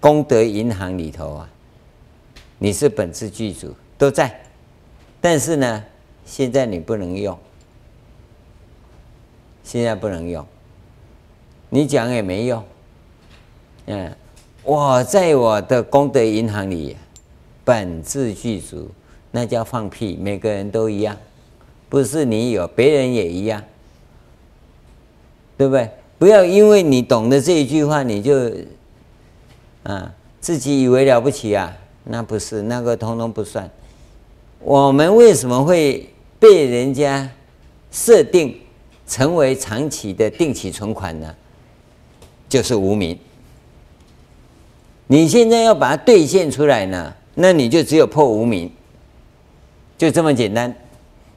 [0.00, 1.48] 功德银行里头啊，
[2.58, 4.40] 你是本自具足都在，
[5.20, 5.84] 但是呢，
[6.24, 7.38] 现在你不能用，
[9.62, 10.44] 现在不能用，
[11.70, 12.64] 你讲也没用。
[13.86, 14.16] 嗯，
[14.64, 16.96] 我在我的功德银行里
[17.64, 18.90] 本自具足，
[19.30, 21.16] 那叫放屁，每个人都一样，
[21.88, 23.62] 不是你有，别人也一样，
[25.56, 25.88] 对不对？
[26.18, 28.50] 不要因为你懂得这一句话，你就
[29.82, 33.70] 啊自己以为了不起啊，那不是，那个通通不算。
[34.60, 37.28] 我们为什么会被人家
[37.90, 38.58] 设定
[39.06, 41.34] 成为长期的定期存款呢？
[42.48, 43.18] 就是无名。
[45.08, 48.70] 你现在要把它兑现出来呢，那你就只有破无名，
[49.98, 50.74] 就这么简单。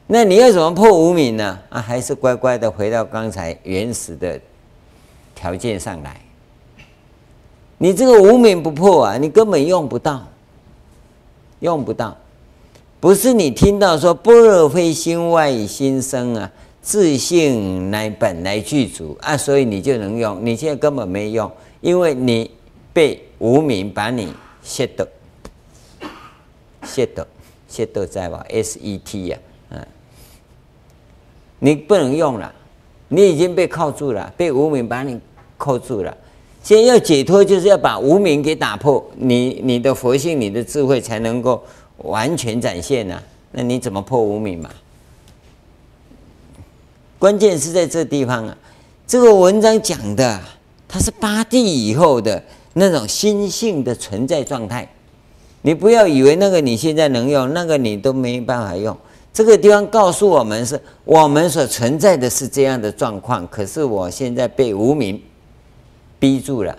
[0.08, 1.60] 那你要怎么破无名呢？
[1.70, 4.40] 啊，还是乖乖的回到刚才原始的。
[5.40, 6.20] 条件上来。
[7.78, 10.28] 你这个无明不破啊，你根本用不到，
[11.62, 12.18] 用不到。
[13.00, 20.46] 不是你听到说般若非心外心生啊，自性乃本来具足啊，所以你就能用。
[20.46, 21.50] 你现在根本没用，
[21.80, 22.52] 因为你
[22.92, 25.08] 被无明把你摄得，
[26.84, 27.26] 摄得，
[27.70, 29.38] 摄得在吧？S E T 呀，
[29.70, 29.88] 嗯，
[31.60, 32.54] 你不能用了，
[33.08, 35.18] 你已经被铐住了，被无明把你
[35.60, 36.18] 扣住了。
[36.64, 41.64] 先要解脱，就是要把无明给打破，你你的佛性、你的智慧才能够
[41.98, 43.24] 完全展现呢、啊。
[43.52, 44.70] 那你怎么破无明嘛？
[47.18, 48.58] 关键是在这地方啊。
[49.08, 50.40] 这个文章讲的，
[50.88, 52.44] 它是八地以后的
[52.74, 54.88] 那种心性的存在状态。
[55.62, 58.96] 你不要以为那个你现在能用，那个你都没办法用。
[59.34, 65.22] 这个地方告诉我们是，是我们所存在的是这样的状况，可是我现在被无明。
[66.20, 66.78] 逼住了，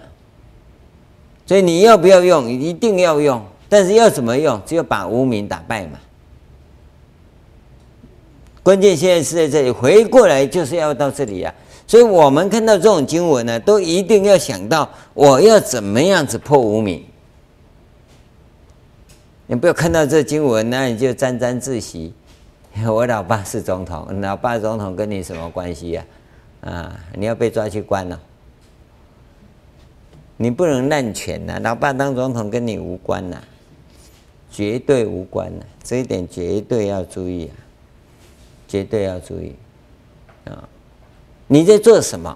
[1.46, 2.48] 所以你要不要用？
[2.50, 4.60] 一定要用，但是要怎么用？
[4.66, 5.98] 只有把无名打败嘛。
[8.62, 11.86] 关键现在是在这里，回过来就是要到这里呀、啊。
[11.86, 17.04] 所以我们看到这种经文呢，都一定要想到我要怎么样子破无名。
[19.46, 22.12] 你不要看到这经文，那你就沾沾自喜。
[22.86, 26.04] 我老爸是总统，老爸总统跟你什么关系呀、
[26.60, 26.70] 啊？
[26.70, 28.20] 啊，你要被抓去关了。
[30.42, 31.60] 你不能滥权呐！
[31.62, 33.38] 老爸当总统跟你无关呐，
[34.50, 35.62] 绝对无关呐！
[35.84, 37.60] 这一点绝对要注意啊，
[38.66, 39.54] 绝对要注意
[40.46, 40.66] 啊！
[41.46, 42.34] 你在做什么？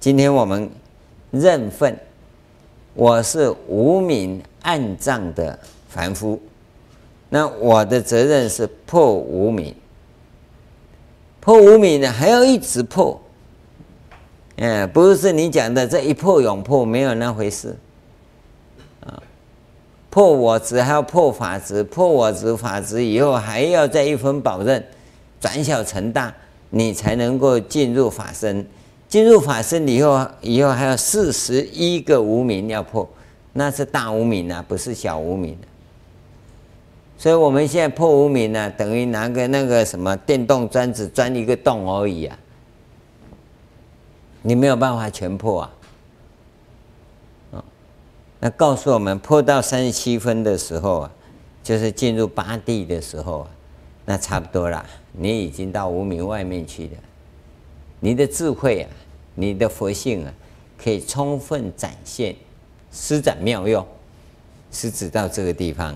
[0.00, 0.68] 今天我们
[1.30, 1.96] 认份，
[2.94, 5.56] 我是无名暗障的
[5.88, 6.42] 凡夫，
[7.28, 9.72] 那我的责任是破无名，
[11.38, 13.21] 破无名呢，还要一直破。
[14.56, 17.76] 嗯，不是你讲的这一破永破，没有那回事。
[19.00, 19.22] 啊，
[20.10, 24.82] 破我执还要破法执，破我执法执以后还要再一分保证，
[25.40, 26.32] 转小成大，
[26.70, 28.66] 你才能够进入法身。
[29.08, 33.08] 进入法身以后，以后还有四十一个无明要破，
[33.54, 35.56] 那是大无明啊，不是小无明。
[37.18, 42.38] 所以我们现在破无明呢，等于拿个那个什么电动钻子钻一个洞而已啊。
[44.42, 45.70] 你没有办法全破啊！
[48.40, 51.10] 那告诉我们，破到三十七分的时候啊，
[51.62, 53.50] 就是进入八地的时候啊，
[54.04, 54.84] 那差不多了。
[55.12, 56.96] 你已经到无明外面去了，
[58.00, 58.90] 你的智慧啊，
[59.36, 60.34] 你的佛性啊，
[60.76, 62.34] 可以充分展现，
[62.90, 63.86] 施展妙用，
[64.72, 65.94] 是指到这个地方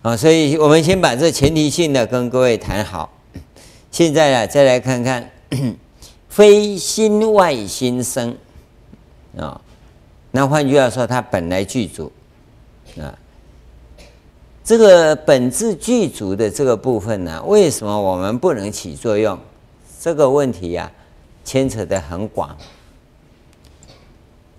[0.00, 0.16] 啊。
[0.16, 3.12] 所以我们先把这前提性的跟各位谈好。
[3.90, 5.30] 现在啊，再来看看。
[6.36, 8.36] 非心外心生
[9.38, 9.58] 啊，
[10.32, 12.12] 那换句话说，它本来具足
[13.00, 13.08] 啊。
[14.62, 19.38] 这个本自具足的这个部分呢，为什么我们不能起作用？
[19.98, 20.92] 这个问题呀，
[21.42, 22.54] 牵扯得很广。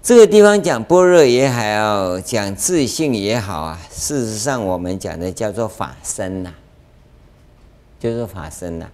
[0.02, 6.52] 这个地方讲般若也好，讲自性也好啊，事实上我们讲的叫做法身呐，
[8.00, 8.90] 就是法身呐。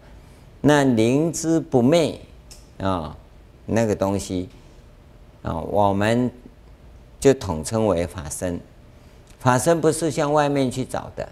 [0.59, 2.19] 那灵知不昧。
[2.83, 3.15] 啊、
[3.65, 4.49] 那个东西
[5.41, 6.29] 啊、我们
[7.19, 8.59] 就统称为法身。
[9.39, 11.27] 法身不是向外面去找的，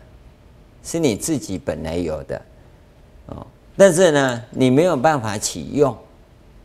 [0.83, 2.41] 是你自己本来有的。
[3.27, 3.45] 哦，
[3.77, 5.95] 但是呢，你没有办法启用。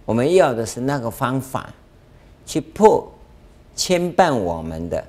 [0.04, 1.68] 我们要的是那个方法，
[2.44, 3.12] 去破
[3.74, 5.04] 牵绊我们的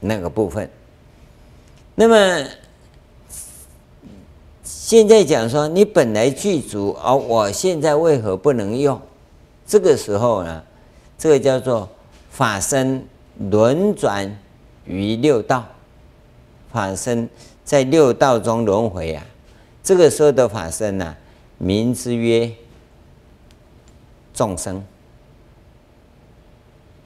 [0.00, 0.68] 那个部分。
[1.94, 2.48] 那么
[4.64, 9.00] 现在讲说，你本来具足，而我现在为何不能用？
[9.70, 10.64] 这个时候呢，
[11.16, 11.88] 这个叫做
[12.28, 13.06] 法身
[13.38, 14.36] 轮转
[14.84, 15.64] 于六道，
[16.72, 17.28] 法身
[17.62, 19.24] 在六道中轮回啊。
[19.80, 21.16] 这个时候的法身呢、
[21.58, 22.50] 名之曰
[24.34, 24.84] 众生，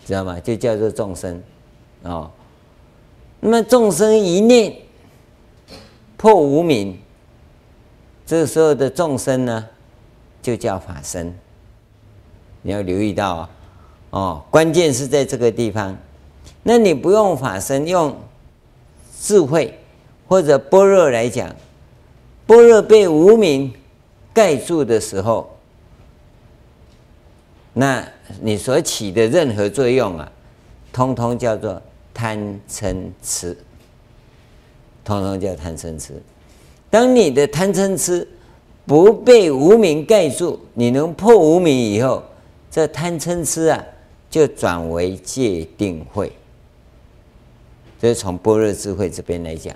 [0.07, 0.41] 知道吗？
[0.41, 1.43] 就叫做众生
[2.05, 2.31] 哦。
[3.41, 4.75] 那么众生一念
[6.17, 6.99] 破无明，
[8.25, 9.69] 这时候的众生呢，
[10.41, 11.39] 就叫法身。
[12.67, 13.51] 你要留意到啊，
[14.09, 15.95] 哦，关键是在这个地方。
[16.63, 18.17] 那你不用法身，用
[19.21, 19.79] 智慧
[20.27, 21.55] 或者般若来讲，
[22.47, 23.71] 般若被无明
[24.33, 25.55] 盖住的时候，
[27.75, 28.03] 那
[28.41, 30.33] 你所起的任何作用啊，
[30.91, 31.81] 通通叫做
[32.15, 33.55] 贪嗔痴，
[35.05, 36.15] 通通叫贪嗔痴。
[36.89, 38.27] 当你的贪嗔痴
[38.87, 42.23] 不被无明盖住，你能破无明以后。
[42.75, 43.81] 这贪嗔痴啊，
[44.29, 46.33] 就转为戒定慧。
[48.01, 49.73] 这是从般若智慧这边来讲。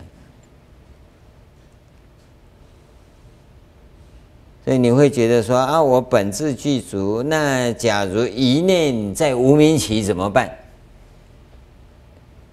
[4.64, 10.58] 所以你会觉得说啊，我本自具足，那假如一念在无明起怎么办？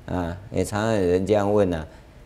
[0.05, 1.83] 啊，也常常有人这样问呐、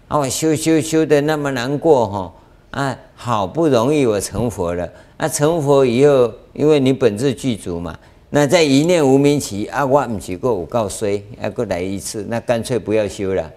[0.09, 0.20] 啊。
[0.20, 2.34] 我修修修的那么难过哈，
[2.72, 7.97] 啊，好不容易我成佛了，啊，成佛以后，因为你本自具足嘛，
[8.30, 13.51] 那在一念无明起，啊，我不是过五告衰，要过来一次，那干脆不要修了。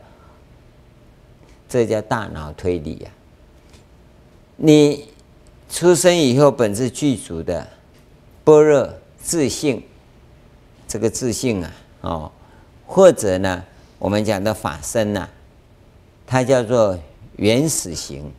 [1.68, 3.16] 这叫大脑推理呀、啊，
[4.56, 5.08] 你。
[5.74, 7.66] 出生以后本自具足的
[8.44, 9.82] 般若自信，
[10.86, 12.32] 这个自信啊，哦，
[12.86, 13.64] 或者呢，
[13.98, 15.30] 我们讲的法身呐、啊，
[16.26, 16.98] 它叫做
[17.36, 18.30] 原始型，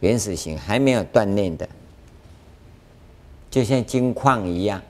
[0.00, 1.68] 原始型还没有锻炼的，
[3.50, 4.80] 就像金矿一样，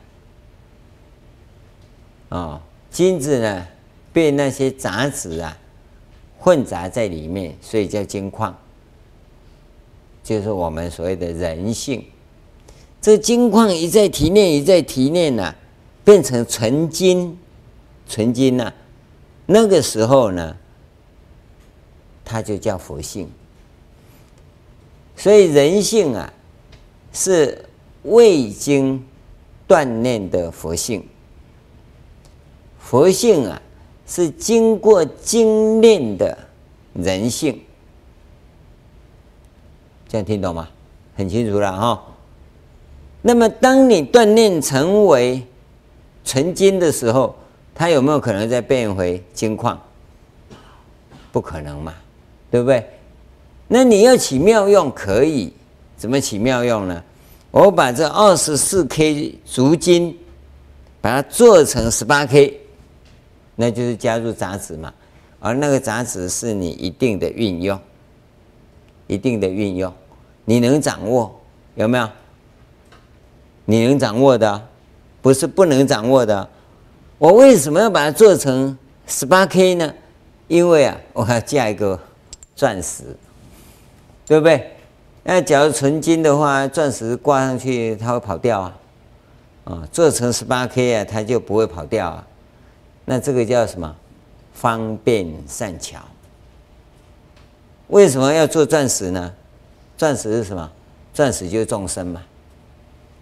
[2.29, 2.61] 哦，
[2.91, 3.67] 金子呢
[4.13, 5.57] 被那些杂质啊
[6.39, 8.57] 混杂在里面，所以叫金矿。
[10.25, 12.05] 就是我们所谓的人性，
[13.01, 15.57] 这金矿一再提炼，一再提炼呐、啊，
[16.05, 17.39] 变成纯金，
[18.09, 18.73] 纯金呐、
[19.47, 20.57] 那个时候呢，
[22.25, 23.31] 它就叫佛性。
[25.17, 26.33] 所以人性啊，
[27.13, 27.65] 是
[28.03, 29.07] 未经
[29.69, 31.07] 锻炼的佛性，
[32.89, 33.61] 佛性啊，
[34.07, 36.39] 是经过精炼的
[36.95, 37.61] 人性。
[40.09, 40.69] 这样听懂吗？
[41.17, 42.01] 很清楚了哈。
[43.23, 45.45] 那么，当你锻炼成为
[46.25, 47.35] 纯金的时候，
[47.75, 49.81] 它有没有可能再变回金矿？
[51.33, 51.93] 不可能嘛，
[52.53, 52.89] 对不对？
[53.67, 55.53] 那你要起妙用，可以
[55.97, 57.03] 怎么起妙用呢？
[57.51, 60.17] 我把这二十四 K 足金，
[61.01, 62.61] 把它做成十八 K，
[63.57, 64.95] 那就是加入杂质嘛。
[65.41, 67.77] 而那个杂质是你一定的运用。
[69.09, 69.95] 一定的运用，
[70.45, 71.41] 你能掌握
[71.77, 72.09] 有没有？
[73.65, 74.61] 你能掌握的，
[75.23, 76.49] 不是不能掌握的。
[77.17, 78.77] 我为什么要把它做成
[79.07, 79.95] 十八 K 呢？
[80.49, 81.97] 因为啊，我要加一个
[82.57, 83.05] 钻石，
[84.27, 84.73] 对不对？
[85.23, 88.77] 那假如纯金的话，钻石挂上去它会跑掉啊。
[89.67, 92.27] 啊，做成十八 K 啊，它就不会跑掉啊。
[93.07, 93.97] 那这个叫什么？
[94.53, 95.99] 方便善巧。
[97.89, 99.33] 为什么要做钻石呢？
[99.97, 100.71] 钻石是什么？
[101.15, 102.23] 钻石就是众生嘛，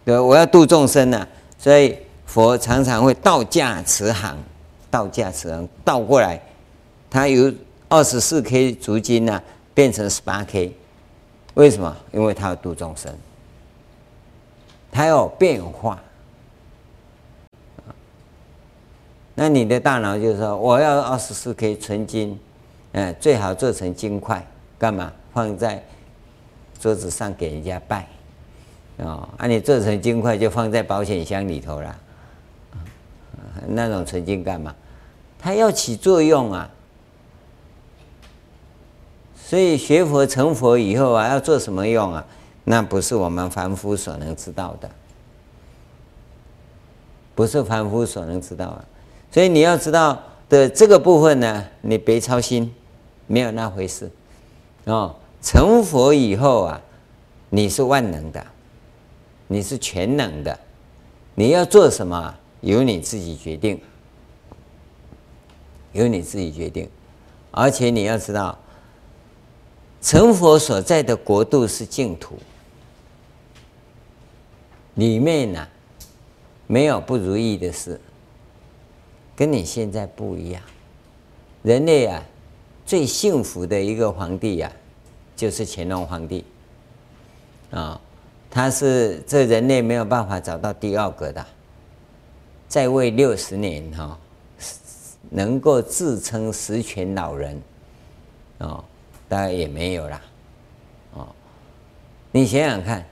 [0.04, 4.36] 对，我要度众生呢、所以佛常常会倒驾慈航，
[4.90, 6.40] 倒驾慈航倒过来，
[7.08, 7.54] 它由
[7.88, 9.40] 二十四 K 足金呢
[9.74, 10.74] 变成十八 K，
[11.54, 11.96] 为什么？
[12.10, 13.16] 因为它要度众生，
[14.90, 16.02] 它要变化。
[19.34, 22.38] 那你的大脑就是说，我要二十四 K 纯金，
[22.92, 24.44] 嗯，最好做成金块。
[24.76, 25.82] 干嘛放在
[26.78, 28.06] 桌子上给人家拜
[28.98, 29.26] 哦？
[29.38, 31.96] 啊，你做成金块就放在保险箱里头了。
[33.66, 34.74] 那种纯金干嘛？
[35.38, 36.68] 它要起作用啊。
[39.36, 42.24] 所以学佛成佛以后啊，要做什么用啊？
[42.64, 44.90] 那不是我们凡夫所能知道的，
[47.34, 48.84] 不是凡夫所能知道的。
[49.34, 52.72] 所以你要知道的这个部分呢，你别操心，
[53.26, 54.08] 没有那回事。
[54.84, 55.12] 哦，
[55.42, 56.80] 成佛以后啊，
[57.50, 58.46] 你是万能的，
[59.48, 60.56] 你是全能的，
[61.34, 63.80] 你要做什么，由你自己决定，
[65.90, 66.88] 由你自己决定。
[67.50, 68.56] 而且你要知道，
[70.00, 72.38] 成佛所在的国度是净土，
[74.94, 75.66] 里面呢、
[76.68, 78.00] 没有不如意的事，
[79.34, 80.62] 跟你现在不一样。
[81.62, 82.22] 人类啊。
[82.86, 84.76] 最幸福的一个皇帝呀、啊，
[85.34, 86.44] 就是乾隆皇帝，
[87.70, 87.98] 啊、
[88.50, 91.46] 他是这人类没有办法找到第二个的，
[92.68, 94.18] 在位六十年哈、哦，
[95.30, 97.56] 能够自称十全老人，
[98.58, 98.84] 啊、哦，
[99.30, 100.20] 大概也没有啦，
[101.14, 101.26] 哦，
[102.32, 103.02] 你想想看，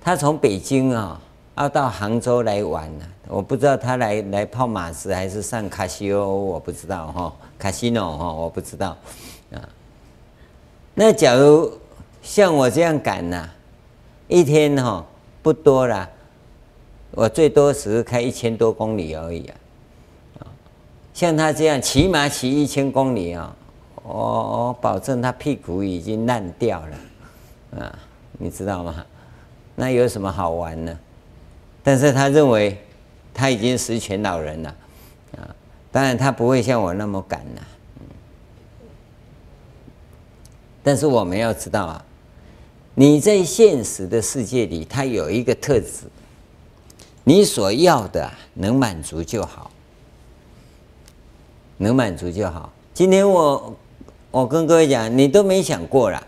[0.00, 1.20] 他从北京啊、
[1.58, 7.32] 要到杭州来玩呢，我不知道他来来泡马子还是上卡西欧，我不知道哈。
[7.58, 8.96] 卡西诺哈，我不知道
[9.52, 9.58] 啊。
[10.94, 11.72] 那假如
[12.22, 13.50] 像我这样赶呢，
[14.28, 15.04] 一天哈
[15.42, 16.08] 不多了，
[17.10, 19.44] 我最多只是开一千多公里而已
[20.38, 20.46] 啊。
[21.12, 23.52] 像他这样起码骑一千公里啊，
[24.04, 27.98] 我我保证他屁股已经烂掉了啊，
[28.38, 29.04] 你知道吗？
[29.74, 30.96] 那有什么好玩呢？
[31.88, 32.78] 但是他认为
[33.32, 34.76] 他已经十全老人了，
[35.38, 35.48] 啊，
[35.90, 37.66] 当然他不会像我那么赶了，
[40.82, 42.04] 但是我们要知道啊，
[42.94, 46.02] 你在现实的世界里，它有一个特质，
[47.24, 49.70] 你所要的能满足就好，
[51.78, 52.70] 能满足就好。
[52.92, 53.74] 今天我
[54.30, 56.22] 我跟各位讲，你都没想过啦。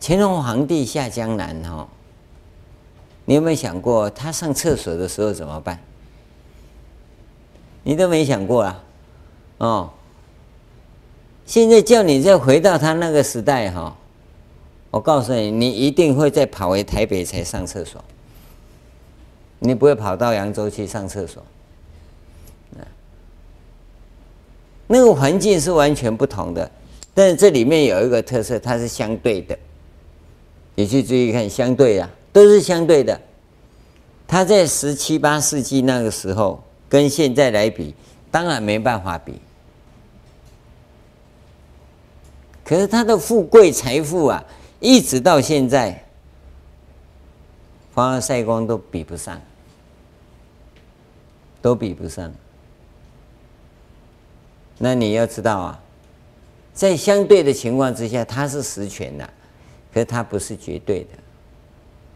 [0.00, 1.88] 乾隆皇帝下江南哈，
[3.24, 5.78] 你有没有想过他上厕所的时候怎么办？
[7.82, 8.82] 你都没想过啊，
[9.58, 9.90] 哦。
[11.46, 13.94] 现在叫你再回到他那个时代哈，
[14.90, 18.02] 我告诉你，你一定会再跑回台北才上厕所，
[19.58, 21.42] 你不会跑到扬州去上厕所。
[24.86, 26.70] 那个环境是完全不同的，
[27.14, 29.58] 但是这里面有一个特色，它是相对的。
[30.74, 33.18] 你去注意看，相对啊，都是相对的。
[34.26, 37.94] 它在十七八世纪那个时候，跟现在来比，
[38.28, 39.40] 当然没办法比。
[42.64, 44.42] 可是它的富贵财富啊，
[44.80, 46.04] 一直到现在，
[47.94, 49.40] 凡尔赛宫都比不上，
[51.62, 52.32] 都比不上。
[54.78, 55.80] 那你要知道啊，
[56.72, 59.30] 在相对的情况之下，它是实权的，
[59.92, 61.10] 可是它不是绝对的。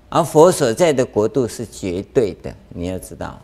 [0.09, 3.39] 而佛所在的国度是绝对的，你要知道，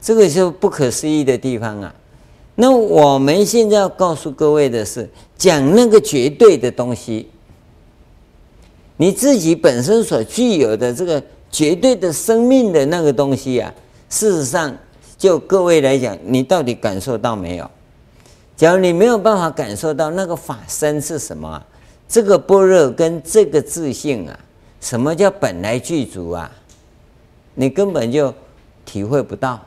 [0.00, 1.94] 这个是不可思议的地方啊。
[2.56, 7.28] 那我们现在要告诉各位的是，讲那个绝对的东西，
[8.98, 13.72] 你自己本身所具有的这个绝对的生命的那个东西啊。
[14.10, 14.76] 事实上，
[15.16, 17.68] 就各位来讲，你到底感受到没有？
[18.56, 21.62] 假如你没有办法感受到那个法身是什么？
[22.06, 24.38] 这个般若跟这个自性啊，
[24.80, 26.50] 什么叫本来具足啊？
[27.54, 28.32] 你根本就
[28.84, 29.60] 体会不到，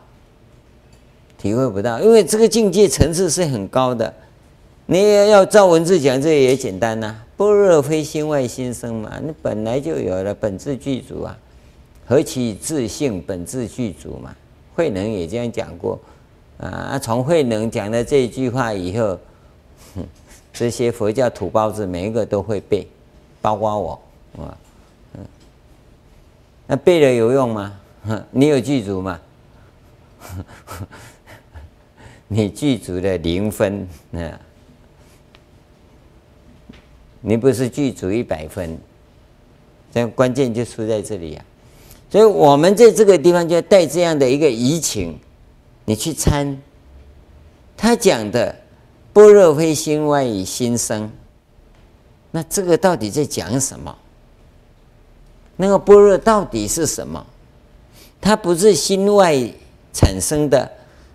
[1.38, 4.14] 体会不到，因为这个境界层次是很高的。
[4.86, 11.38] 你也要照文字讲，这也简单呐、般若非心外心生嘛，你本来就有了本自具足啊。
[12.06, 14.34] 何其自性本自具足嘛？
[14.76, 16.00] 慧能也这样讲过
[16.60, 17.00] 啊。
[17.00, 19.18] 从慧能讲的这一句话以后，
[20.54, 22.88] 这些佛教土包子每一个都会背，
[23.42, 24.02] 包括我
[24.44, 24.58] 啊。
[26.68, 27.80] 那背了有用吗？
[28.32, 29.20] 你有具足吗？
[32.28, 34.40] 你具足的零分啊，
[37.22, 38.78] 你不是具足一百分。
[39.94, 41.46] 这关键就出在这里呀。
[42.10, 45.18] 所以，我们在这个地方就要带这样的一个移情，
[45.88, 46.62] 你去参。
[47.78, 48.54] 他讲的
[49.14, 51.10] “般若非心外以心生”，
[52.30, 53.96] 那这个到底在讲什么？
[55.56, 57.26] 那个般若到底是什么？
[58.20, 59.34] 它不是心外
[59.94, 60.70] 产生的，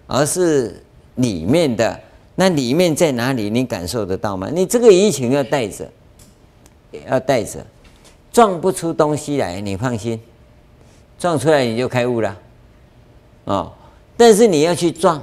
[0.07, 0.83] 而是
[1.17, 2.01] 里面的。
[2.35, 3.51] 那里面在哪里？
[3.51, 4.49] 你感受得到吗？
[4.51, 5.87] 你这个疑情要带着，
[7.07, 7.65] 要带着，
[8.33, 10.19] 撞不出东西来，你放心。
[11.19, 12.37] 撞出来你就开悟了，
[13.45, 13.71] 哦，
[14.25, 15.21] 但是你要去撞，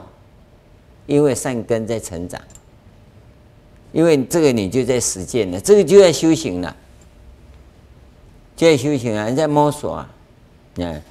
[1.05, 2.41] 因为善根在成长，
[3.93, 6.75] 因为这个你就在实践了，这个就在修行了，
[8.57, 10.11] 就在修行啊，你在摸索啊，
[10.75, 11.01] 嗯，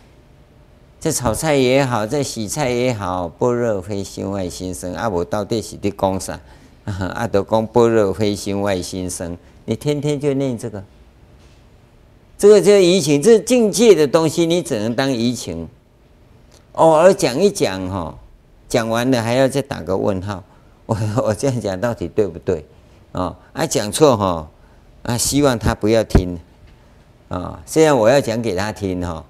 [1.00, 6.38] 在炒菜也好，在洗菜也好，般若非心外心生，啊，我到底是的功啥？
[6.84, 9.34] 啊，都讲般若非心外心生，
[9.64, 10.84] 你天天就念这个。
[12.36, 15.66] 这个叫移情，这是境界的东西，你只能当移情。
[16.78, 18.14] 偶尔讲一讲哈，
[18.68, 20.44] 讲完了还要再打个问号。
[20.86, 22.64] 我我这样讲到底对不对？
[23.12, 24.48] 哦啊，讲错哈
[25.02, 26.38] 啊，希望他不要听
[27.28, 27.60] 啊。
[27.66, 29.24] 虽然我要讲给他听哈，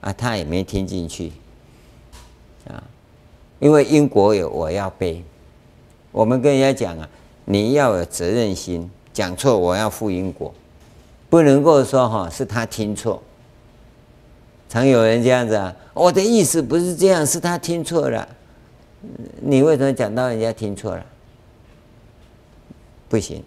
[0.00, 1.32] 啊，他也没听进去
[2.68, 2.82] 啊。
[3.58, 5.24] 因为因果有我要背，
[6.12, 7.08] 我们跟人家讲啊，
[7.46, 10.54] 你要有责任心，讲错我要负因果。
[11.28, 13.20] 不能够说哈是他听错，
[14.72, 18.26] 常有人这样子啊，我的意思不是这样，是他听错了。
[19.42, 21.04] 你为什么讲到人家听错了？
[23.06, 23.44] 不行，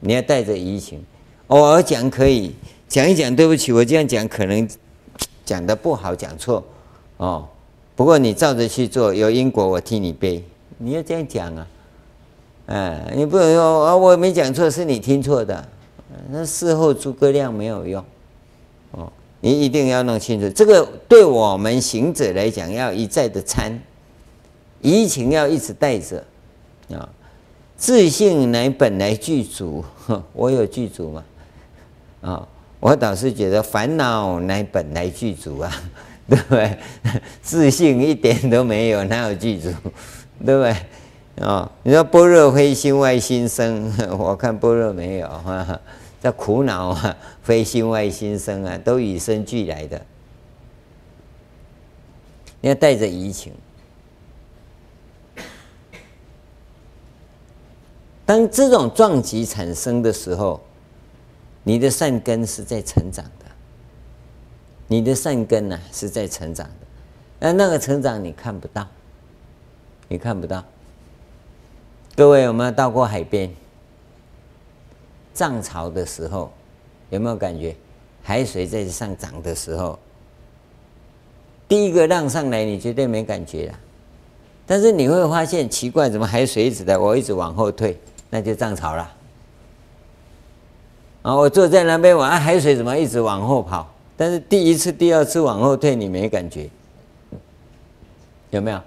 [0.00, 1.00] 你要带着疑情。
[1.46, 2.52] 偶尔讲可以
[2.88, 4.68] 讲一讲，对不起，我这样讲可能
[5.44, 6.64] 讲的不好，讲错
[7.18, 7.46] 哦。
[7.94, 10.44] 不过你照着去做，有因果我替你背。
[10.78, 11.66] 你要这样讲啊，
[12.66, 15.68] 哎，你不能说啊，我没讲错，是你听错的。
[16.30, 18.04] 那事后诸葛亮没有用，
[18.90, 19.12] 哦，
[19.44, 23.78] 你一定要弄清楚，这个对我们行者来讲，要一再的参，
[24.80, 26.24] 疑情要一直带着，
[26.90, 27.06] 啊，
[27.76, 29.84] 自信乃本来具足，
[30.32, 31.24] 我有具足吗？
[32.22, 32.48] 啊，
[32.80, 35.70] 我倒是觉得烦恼乃本来具足啊，
[36.26, 36.78] 对不对？
[37.42, 39.68] 自信一点都没有，哪有具足？
[40.42, 40.74] 对不对？
[41.46, 45.78] 哦，你说般若非心外心生， 我看般若没有哈，
[46.24, 47.14] 这苦恼啊，
[47.44, 50.00] 非心外心生啊，都与生俱来的。
[52.62, 53.52] 你要带着疑情。
[58.24, 60.62] 当这种撞击产生的时候，
[61.62, 63.44] 你的善根是在成长的，
[64.86, 66.86] 你的善根呢、啊、是在成长的，
[67.38, 68.88] 那那个成长你看不到，
[70.08, 70.64] 你看不到。
[72.16, 73.54] 各位有没有到过海边？
[75.34, 76.50] 涨潮的时候
[77.10, 77.74] 有没有感觉？
[78.22, 79.98] 海水在上涨的时候，
[81.68, 83.74] 第一个浪上来你绝对没感觉了，
[84.66, 87.98] 但是你会发现奇怪，怎么海水一直在，我一直往后退，
[88.30, 89.12] 那就涨潮了。
[91.20, 91.34] 啊！
[91.34, 93.90] 我坐在那边玩，海水怎么一直往后跑？
[94.16, 96.68] 但是第一次、第二次往后退，你没感觉，
[98.50, 98.80] 有没有？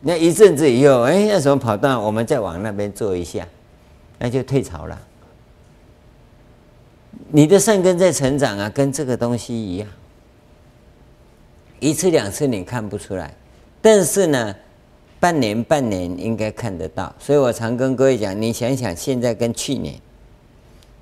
[0.00, 3.46] 那一阵子以后，哎，那什么跑到我们再往那边坐一下，
[4.22, 5.02] 那就退潮了。
[7.32, 9.88] 你的善根在成长啊，跟这个东西一样。
[11.80, 13.34] 一次两次你看不出来，
[13.80, 14.54] 但是呢，
[15.18, 19.96] 半年半年应该看得到，所以我常跟各位讲，你想想现在跟去年，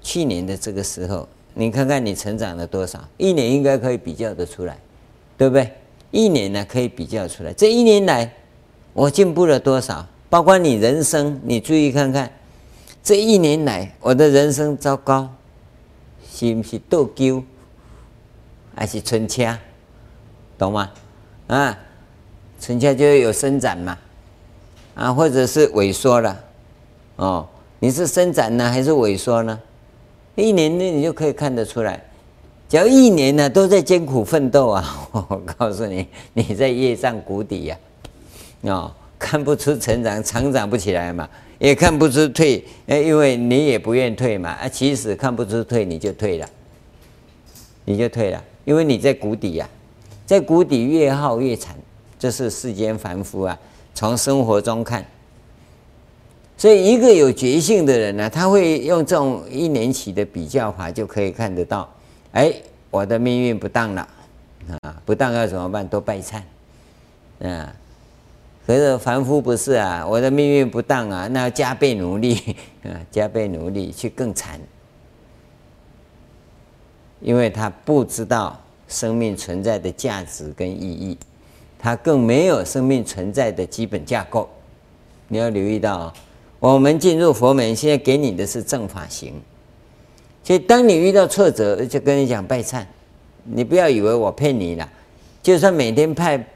[0.00, 3.06] 去年的这个时候，你看看你成长了多少？
[3.18, 4.78] 一年应该可以比较得出来，
[5.36, 5.70] 对不对？
[6.10, 8.32] 一年呢可以比较出来，这一年来
[8.94, 10.06] 我进步了多少？
[10.30, 12.32] 包括你人生，你注意看看，
[13.02, 15.28] 这一年来我的人生糟糕，
[16.30, 17.42] 是不是倒鸠，
[18.74, 19.58] 还是春掐？
[20.58, 20.90] 懂吗？
[21.46, 21.78] 啊，
[22.60, 23.98] 春掐就有伸展嘛。
[24.94, 26.38] 啊，或者是萎缩了，
[27.16, 27.48] 哦，
[27.78, 29.58] 你是伸展呢，还是萎缩呢？
[30.34, 32.02] 一年内你就可以看得出来。
[32.68, 37.78] 只要一年呢都在艰苦奋斗啊， 我告诉你，你在业障谷底呀，
[38.62, 41.28] 哦，看不出成长，成长不起来嘛，
[41.60, 44.50] 也看不出退，因为你也不愿退嘛。
[44.50, 46.48] 啊，其实看不出退，你就退了，
[47.84, 49.68] 你就退了，因为你在谷底呀，
[50.26, 51.76] 在谷底越耗越惨，
[52.18, 53.56] 这是世间凡夫啊。
[53.92, 55.04] 从生活中看，
[56.56, 61.92] 所以一个有觉性的人呢，他会用这种一年期的比较法，就可以看得到，
[62.32, 62.54] 哎，
[62.90, 64.08] 我的命运不当了，
[64.80, 65.86] 啊，不当要怎么办？
[65.86, 66.40] 多拜忏，
[67.46, 67.74] 啊，
[68.70, 72.54] 可是凡夫不是啊，我的命运不当啊，那要加倍努力，
[72.86, 74.60] 啊，加倍努力去更惨，
[77.20, 78.56] 因为他不知道
[78.86, 81.18] 生命存在的价值跟意义。
[81.80, 84.48] 他更没有生命存在的基本架构，
[85.26, 86.14] 你要留意到，
[86.60, 89.34] 我们进入佛门，现在给你的是正法行。
[90.44, 92.84] 所以，当你遇到挫折，就跟你讲拜忏，
[93.42, 94.88] 你不要以为我骗你了，
[95.42, 96.46] 就算每天派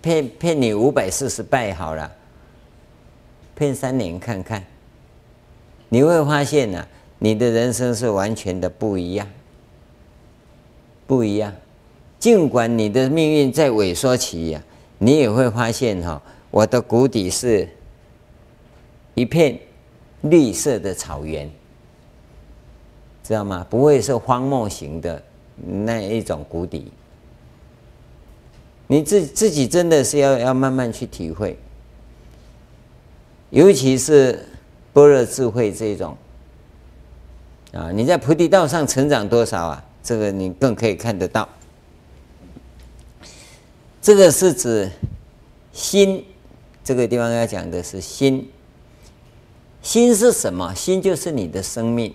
[0.00, 2.10] 骗骗你五百四十拜好了，
[3.54, 4.64] 骗三年看看，
[5.88, 6.86] 你会发现呢，
[7.18, 9.26] 你的人生是完全的不一样，
[11.06, 11.52] 不一样。
[12.18, 14.62] 尽管你的命运在萎缩期呀。
[15.00, 16.20] 你也会发现哈，
[16.50, 17.68] 我的谷底是
[19.14, 19.56] 一片
[20.22, 21.48] 绿色的草原，
[23.22, 23.64] 知道吗？
[23.70, 25.22] 不会是荒漠型的
[25.54, 26.90] 那一种谷底。
[28.88, 31.56] 你自自己真的是要要慢慢去体会，
[33.50, 34.46] 尤其是
[34.92, 36.16] 般若智慧这种
[37.72, 39.84] 啊，你在菩提道上成长多少啊？
[40.02, 41.46] 这个你更可以看得到。
[44.00, 44.90] 这个是指
[45.70, 46.24] 心，
[46.82, 48.50] 这个地方要讲的是心。
[49.82, 50.74] 心是什么？
[50.74, 52.14] 心就是你的生命，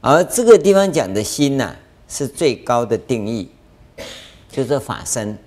[0.00, 1.76] 而这个地方讲的心呐、啊，
[2.08, 3.48] 是最高的定义，
[4.50, 5.38] 就是法身、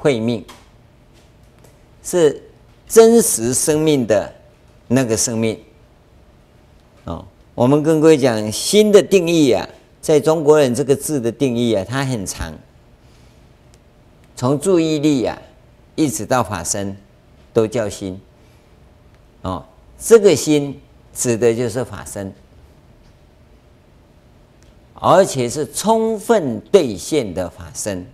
[0.00, 0.42] 慧命，
[2.02, 2.42] 是
[2.88, 4.32] 真实生命的
[4.88, 5.60] 那个生命。
[7.04, 7.22] 哦，
[7.54, 9.68] 我们跟各位讲心的定义啊，
[10.00, 12.56] 在中国人这个字的定义啊，它很长。
[14.34, 15.38] 从注意力、啊，
[15.96, 16.96] 一直到法身，
[17.52, 18.18] 都叫心。
[19.42, 19.62] 哦，
[19.98, 20.80] 这个心
[21.14, 22.32] 指的就是法身，
[24.94, 28.06] 而且是充分兑现的法身。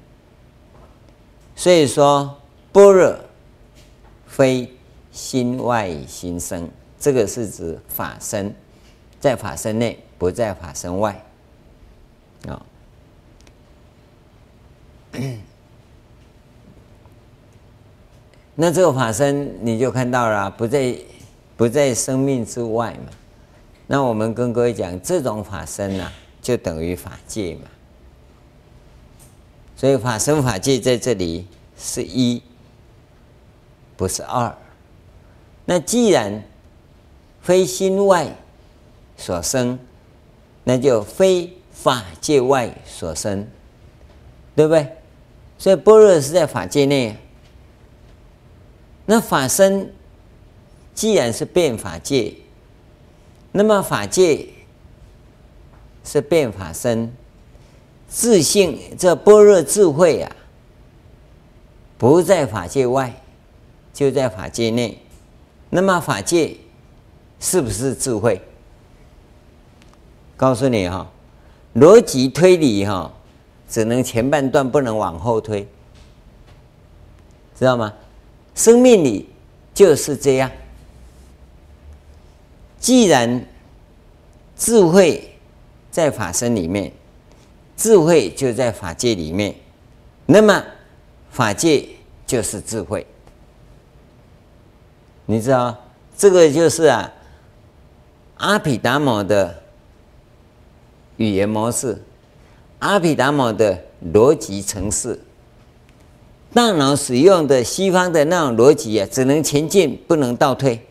[1.57, 2.37] 所以说，
[2.71, 3.19] 般若
[4.27, 4.71] 非
[5.11, 6.69] 心外心生，
[7.01, 8.55] 这个是指法身，
[9.19, 11.13] 在法身内，不在法身外。
[12.47, 12.63] 啊、哦。
[18.55, 20.95] 那这个法身你就看到了，不在
[21.57, 23.13] 不在生命之外嘛，
[23.87, 27.63] 那我们跟各位讲，这种法身啊，就等于法界嘛。
[29.77, 31.47] 所以法身法界在这里
[31.79, 32.43] 是一，
[33.97, 34.57] 不是二。
[35.67, 36.43] 那既然
[37.43, 38.35] 非心外
[39.19, 39.79] 所生，
[40.65, 43.47] 那就非法界外所生，
[44.55, 44.97] 对不对？
[45.59, 47.17] 所以般若是在法界内。
[49.05, 49.93] 那法身
[50.95, 52.35] 既然是变法界，
[53.53, 54.49] 那么法界
[56.03, 57.15] 是变法身，
[58.09, 60.37] 自信这般若智慧啊，
[61.99, 63.23] 不在法界外，
[63.93, 64.99] 就在法界内。
[65.71, 66.57] 那么法界
[67.41, 68.41] 是不是智慧？
[70.37, 71.11] 告诉你哈，
[71.75, 73.13] 逻辑推理哈，
[73.69, 75.67] 只能前半段，不能往后推，
[77.59, 77.93] 知道吗？
[78.55, 79.29] 生命里
[79.75, 80.51] 就是这样。
[82.79, 83.45] 既然
[84.57, 85.37] 智慧
[85.91, 86.93] 在法身里面，
[87.77, 89.55] 智慧就在法界里面，
[90.25, 90.65] 那么
[91.31, 91.87] 法界
[92.27, 93.07] 就是智慧。
[95.27, 95.77] 你知道，
[96.17, 97.13] 这个就是啊，
[98.37, 99.63] 阿毗达摩的
[101.17, 102.03] 语言模式，
[102.79, 105.21] 阿毗达摩的逻辑程式。
[106.55, 110.87] 大脑使用的西方的那种逻辑啊，只能前进，不能倒退。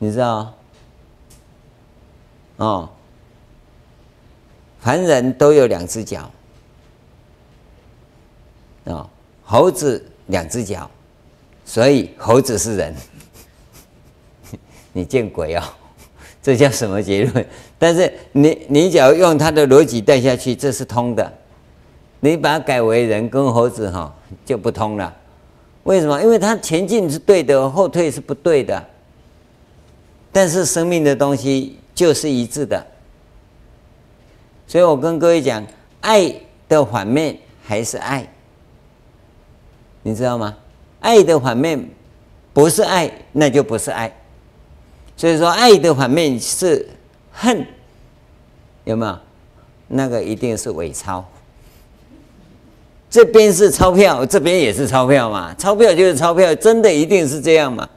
[0.00, 0.52] 你知道？
[2.56, 2.90] 哦，
[4.84, 6.30] 凡人都有两只脚，
[8.84, 9.08] 啊、
[9.42, 10.90] 猴子两只脚，
[11.64, 12.94] 所以猴子是人。
[14.92, 15.62] 你见鬼哦！
[16.42, 17.46] 这叫什么结论？
[17.78, 21.32] 但是你你只要用他的逻辑带下去，这是通的。
[22.20, 24.14] 你把它改为人跟猴子哈
[24.44, 25.16] 就不通了，
[25.84, 26.22] 为什么？
[26.22, 28.84] 因为它前进是对的，后退是不对的。
[30.30, 32.86] 但是生命的东西就是一致的，
[34.66, 35.64] 所以我跟各位讲，
[36.00, 36.34] 爱
[36.68, 38.26] 的反面还是爱，
[40.02, 40.56] 你知道吗？
[41.00, 41.88] 爱的反面
[42.52, 44.12] 不是爱，那就不是爱。
[45.16, 46.88] 所以说，爱的反面是
[47.30, 47.66] 恨，
[48.84, 49.18] 有没有？
[49.86, 51.24] 那个一定是伪钞。
[53.10, 55.54] 这边是钞票，这边也是钞票嘛？
[55.54, 57.88] 钞票就是钞票，真的一定是这样嘛？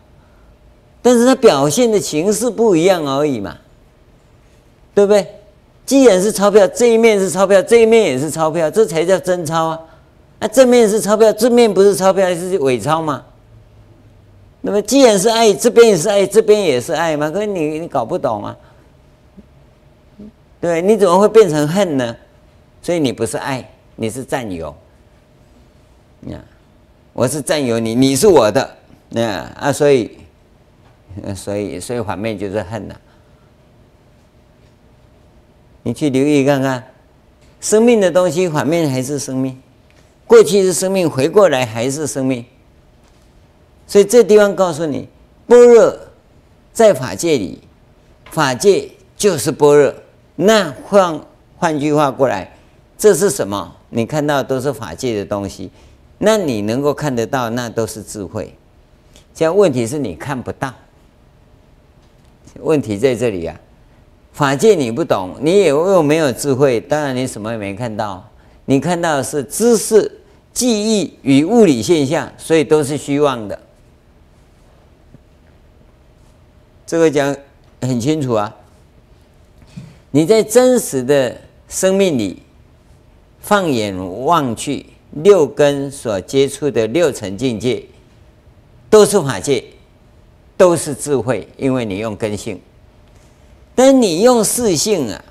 [1.01, 3.57] 但是它表现的形式不一样而已嘛，
[4.93, 5.25] 对不对？
[5.87, 9.79] 既然是钞票，这一面是钞票，这一面也是钞票，这才叫真钞啊！
[10.37, 13.23] 那正面是钞票，正面不是钞票，还是伪钞嘛？
[14.59, 17.31] 那么既然是爱，这边也是爱，这边也是爱嘛？
[17.31, 18.57] 可是你你搞不懂啊？
[20.59, 22.13] 对，你怎么会变成恨呢？
[22.81, 23.65] 所以你不是爱，
[23.95, 24.75] 你是占有。
[26.19, 26.35] 那
[27.13, 28.69] 我是占有你，你是我的，
[29.07, 29.21] 那
[29.57, 30.17] 啊，所以，
[31.33, 32.95] 所以，所以反面就是恨了。
[35.87, 36.83] 你去留意看看，
[37.61, 39.57] 生命的东西反面还是生命，
[40.25, 42.43] 过去是生命，回过来还是生命。
[43.87, 45.07] 所以这地方告诉你，
[45.47, 45.97] 般若
[46.73, 47.61] 在法界里，
[48.31, 49.93] 法界就是般若。
[50.35, 51.21] 那换
[51.55, 52.51] 换句话过来，
[52.97, 53.73] 这是什么？
[53.89, 55.71] 你看到都是法界的东西。
[56.17, 58.53] 那你能够看得到，那都是智慧。
[59.33, 60.73] 现在问题是你看不到，
[62.59, 63.57] 问题在这里啊。
[64.37, 68.23] 法界你不懂，你也又没有智慧，当然你什么也没看到。
[68.65, 70.21] 你看到的是知识、
[70.53, 73.59] 记忆与物理现象，所以都是虚妄的。
[76.85, 77.35] 这个讲
[77.81, 78.55] 很清楚啊。
[80.11, 81.35] 你在真实的
[81.67, 82.43] 生命里，
[83.39, 84.85] 放眼望去。
[85.23, 87.83] 六根所接触的六层境界，
[88.87, 89.63] 都是法界，
[90.55, 92.61] 都是智慧，因为你用根性。
[93.77, 95.23] 但你用四性啊，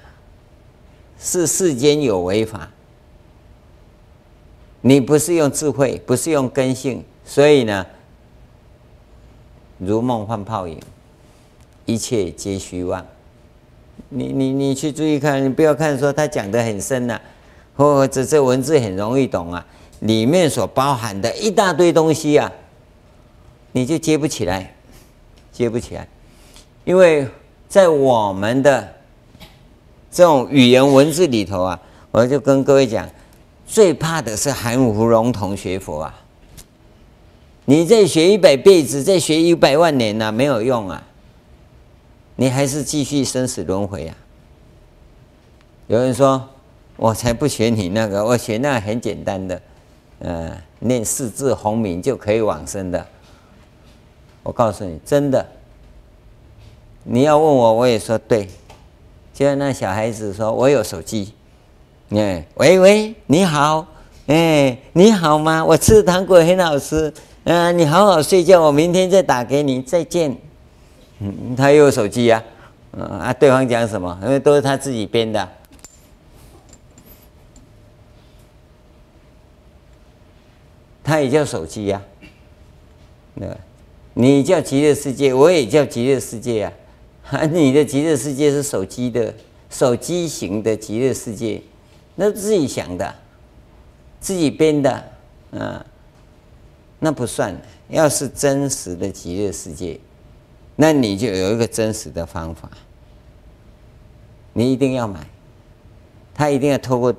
[1.19, 2.71] 是世间有为法。
[4.83, 7.85] 你不是用智慧，不是用根性，所以呢，
[9.79, 10.79] 如梦幻泡影，
[11.87, 13.05] 一切皆虚妄。
[14.11, 17.21] 你你你去注意看，你不要看说他讲的很深呐、
[17.75, 19.67] 或者这文字很容易懂啊，
[19.99, 22.53] 里面所包含的一大堆东西啊，
[23.73, 24.73] 你就接不起来，
[25.51, 26.07] 接不起来，
[26.85, 27.27] 因为
[27.77, 28.91] 在我们的
[30.11, 31.79] 这种语言文字里头啊，
[32.11, 33.07] 我就跟各位讲，
[33.67, 36.19] 最怕的是含糊笼统学佛啊。
[37.67, 41.03] 你再学一百辈子，再学一百万年呐，没有用啊，
[42.37, 44.17] 你还是继续生死轮回啊。
[45.89, 46.49] 有人说。
[46.97, 49.61] 我才不学你那个，我学那个很简单的，
[50.21, 53.07] 呃，念四字红名就可以往生的。
[54.43, 55.47] 我告诉你，真的，
[57.09, 58.49] 你要问我，我也说对。
[59.33, 61.33] 就像那小孩子说：“我有手机。”
[62.11, 63.87] 哎，喂喂，你好，
[64.27, 65.65] 哎，你好吗？
[65.65, 67.13] 我吃的糖果很好吃。
[67.45, 70.37] 嗯、你好好睡觉，我明天再打给你，再见。
[71.21, 72.43] 嗯，他又有手机呀、
[72.91, 74.19] 啊，啊，对方讲什么？
[74.23, 75.49] 因为都是他自己编的。
[81.05, 83.57] 他也叫手机呀、啊，对吧？
[84.15, 86.73] 你叫极乐世界，我也叫极乐世界呀、
[87.31, 89.35] 啊 你的极乐世界是手机的，
[89.69, 91.61] 手机型的极乐世界，
[92.15, 93.15] 那自己想的，
[94.21, 95.05] 自己编的，
[95.51, 95.85] 啊。
[96.99, 97.55] 那不算，
[97.91, 100.01] 要是真实的极乐世界，
[100.77, 102.71] 那你就有一个真实的方法，
[104.55, 105.21] 你一定要买，
[106.33, 107.15] 他一定要透过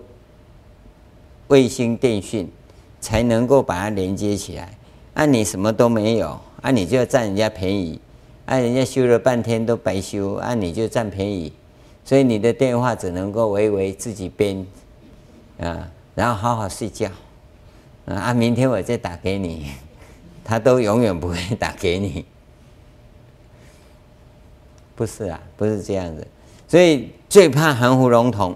[1.49, 2.51] 卫星电讯
[2.99, 4.76] 才能够把它连接起来。
[5.14, 8.01] 啊，你什么都没有，啊，你就要占人家便宜，
[8.48, 11.54] 啊，人家修了半天都白修，啊，你就占便宜，
[12.04, 14.66] 所以你的电话只能够微微自己编，
[15.60, 17.12] 啊，然后好好睡觉。
[18.06, 19.72] 啊，明天我再打给你，
[20.45, 22.24] 他都永远不会打给你，
[24.95, 26.26] 不是啊，不是这样子，
[26.70, 28.56] 所以最怕含糊笼统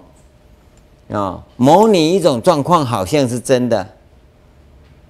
[1.09, 3.85] 啊，模拟一种状况好像是真的，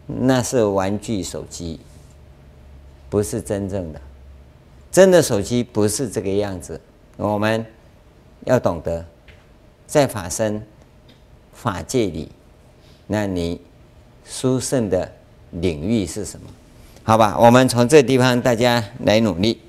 [0.07, 1.79] 那是玩具手机，
[3.11, 4.01] 不是真正的，
[4.91, 6.79] 真的手机不是这个样子，
[7.17, 7.65] 我们
[8.45, 9.05] 要懂得，
[9.87, 10.61] 在法身
[11.53, 12.29] 法界里，
[13.07, 13.59] 那你。
[14.23, 15.11] 殊胜的
[15.49, 16.47] 领域是什么？
[17.03, 19.59] 好吧，我们从这地方大家来努力。